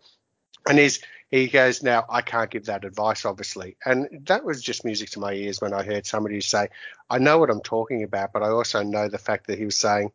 And 0.68 0.78
he's 0.78 1.00
he 1.30 1.46
goes, 1.46 1.82
now 1.82 2.04
I 2.08 2.22
can't 2.22 2.50
give 2.50 2.66
that 2.66 2.84
advice, 2.84 3.24
obviously. 3.24 3.76
And 3.84 4.26
that 4.26 4.44
was 4.44 4.60
just 4.60 4.84
music 4.84 5.10
to 5.10 5.20
my 5.20 5.32
ears 5.32 5.60
when 5.60 5.72
I 5.72 5.84
heard 5.84 6.04
somebody 6.04 6.40
say, 6.40 6.68
I 7.08 7.18
know 7.18 7.38
what 7.38 7.50
I'm 7.50 7.60
talking 7.60 8.02
about, 8.02 8.32
but 8.32 8.42
I 8.42 8.48
also 8.48 8.82
know 8.82 9.08
the 9.08 9.18
fact 9.18 9.46
that 9.46 9.56
he 9.56 9.64
was 9.64 9.76
saying, 9.76 10.10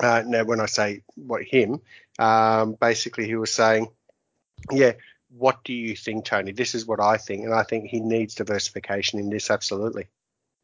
uh, 0.00 0.22
now 0.24 0.44
when 0.44 0.60
I 0.60 0.66
say 0.66 1.02
what 1.16 1.42
him, 1.42 1.80
um, 2.20 2.74
basically 2.74 3.26
he 3.26 3.34
was 3.34 3.52
saying, 3.52 3.88
yeah, 4.70 4.92
what 5.36 5.64
do 5.64 5.72
you 5.72 5.96
think, 5.96 6.24
Tony? 6.24 6.52
This 6.52 6.76
is 6.76 6.86
what 6.86 7.00
I 7.00 7.16
think, 7.16 7.44
and 7.44 7.52
I 7.52 7.64
think 7.64 7.86
he 7.86 7.98
needs 7.98 8.36
diversification 8.36 9.18
in 9.18 9.30
this 9.30 9.50
absolutely. 9.50 10.06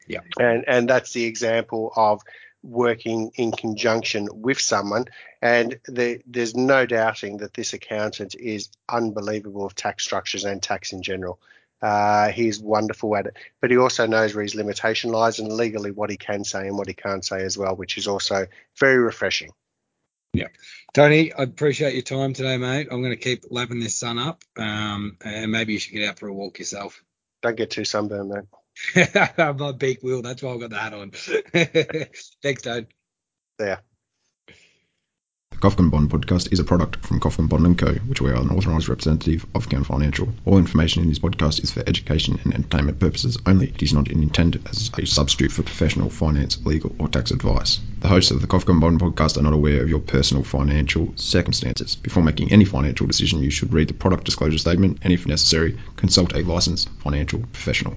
Yeah. 0.06 0.20
And 0.38 0.64
and 0.66 0.88
that's 0.88 1.12
the 1.12 1.24
example 1.24 1.92
of 1.96 2.22
working 2.64 3.30
in 3.34 3.52
conjunction 3.52 4.28
with 4.32 4.58
someone. 4.58 5.04
And 5.42 5.78
the, 5.86 6.22
there's 6.26 6.54
no 6.54 6.86
doubting 6.86 7.38
that 7.38 7.54
this 7.54 7.74
accountant 7.74 8.34
is 8.34 8.70
unbelievable 8.88 9.66
of 9.66 9.74
tax 9.74 10.04
structures 10.04 10.44
and 10.44 10.62
tax 10.62 10.92
in 10.92 11.02
general. 11.02 11.38
Uh, 11.82 12.30
he's 12.30 12.58
wonderful 12.58 13.14
at 13.14 13.26
it, 13.26 13.36
but 13.60 13.70
he 13.70 13.76
also 13.76 14.06
knows 14.06 14.34
where 14.34 14.42
his 14.42 14.54
limitation 14.54 15.10
lies 15.10 15.38
and 15.38 15.52
legally 15.52 15.90
what 15.90 16.08
he 16.08 16.16
can 16.16 16.42
say 16.42 16.66
and 16.66 16.78
what 16.78 16.88
he 16.88 16.94
can't 16.94 17.24
say 17.24 17.42
as 17.42 17.58
well, 17.58 17.76
which 17.76 17.98
is 17.98 18.08
also 18.08 18.46
very 18.78 18.96
refreshing. 18.96 19.50
Yeah. 20.32 20.48
Tony, 20.94 21.32
I 21.32 21.42
appreciate 21.42 21.92
your 21.92 22.02
time 22.02 22.32
today, 22.32 22.56
mate. 22.56 22.88
I'm 22.90 23.02
going 23.02 23.12
to 23.12 23.22
keep 23.22 23.44
lapping 23.50 23.80
this 23.80 23.96
sun 23.96 24.18
up, 24.18 24.42
um, 24.56 25.18
and 25.22 25.52
maybe 25.52 25.74
you 25.74 25.78
should 25.78 25.92
get 25.92 26.08
out 26.08 26.18
for 26.18 26.28
a 26.28 26.32
walk 26.32 26.58
yourself. 26.58 27.04
Don't 27.42 27.56
get 27.56 27.70
too 27.70 27.84
sunburned, 27.84 28.30
mate. 28.30 28.44
I'm 29.38 29.60
a 29.60 29.72
big 29.72 30.02
wheel. 30.02 30.22
That's 30.22 30.42
why 30.42 30.52
I've 30.52 30.60
got 30.60 30.70
the 30.70 30.78
hat 30.78 30.94
on. 30.94 31.10
Thanks, 32.42 32.62
Dad. 32.62 32.86
Yeah. 33.60 33.78
The 35.50 35.60
Kofkin 35.60 35.90
Bond 35.90 36.10
podcast 36.10 36.52
is 36.52 36.58
a 36.58 36.64
product 36.64 37.06
from 37.06 37.20
Kofkin 37.20 37.48
Bond 37.48 37.78
& 37.78 37.78
Co., 37.78 37.94
which 37.94 38.20
we 38.20 38.30
are 38.30 38.40
an 38.40 38.50
authorised 38.50 38.88
representative 38.88 39.46
of 39.54 39.68
Count 39.68 39.86
Financial. 39.86 40.28
All 40.44 40.58
information 40.58 41.02
in 41.02 41.08
this 41.08 41.20
podcast 41.20 41.62
is 41.62 41.70
for 41.70 41.84
education 41.86 42.40
and 42.42 42.52
entertainment 42.52 42.98
purposes 42.98 43.38
only. 43.46 43.68
It 43.68 43.82
is 43.82 43.94
not 43.94 44.08
intended 44.08 44.66
as 44.66 44.90
a 44.98 45.06
substitute 45.06 45.52
for 45.52 45.62
professional 45.62 46.10
finance, 46.10 46.58
legal, 46.66 46.94
or 46.98 47.06
tax 47.06 47.30
advice. 47.30 47.80
The 48.00 48.08
hosts 48.08 48.32
of 48.32 48.40
the 48.40 48.48
Kofkin 48.48 48.80
Bond 48.80 49.00
podcast 49.00 49.38
are 49.38 49.42
not 49.42 49.52
aware 49.52 49.80
of 49.80 49.88
your 49.88 50.00
personal 50.00 50.42
financial 50.42 51.12
circumstances. 51.16 51.94
Before 51.94 52.24
making 52.24 52.50
any 52.50 52.64
financial 52.64 53.06
decision, 53.06 53.40
you 53.40 53.50
should 53.50 53.72
read 53.72 53.88
the 53.88 53.94
product 53.94 54.24
disclosure 54.24 54.58
statement 54.58 54.98
and, 55.02 55.12
if 55.12 55.24
necessary, 55.24 55.78
consult 55.94 56.34
a 56.34 56.42
licensed 56.42 56.88
financial 56.98 57.38
professional. 57.38 57.96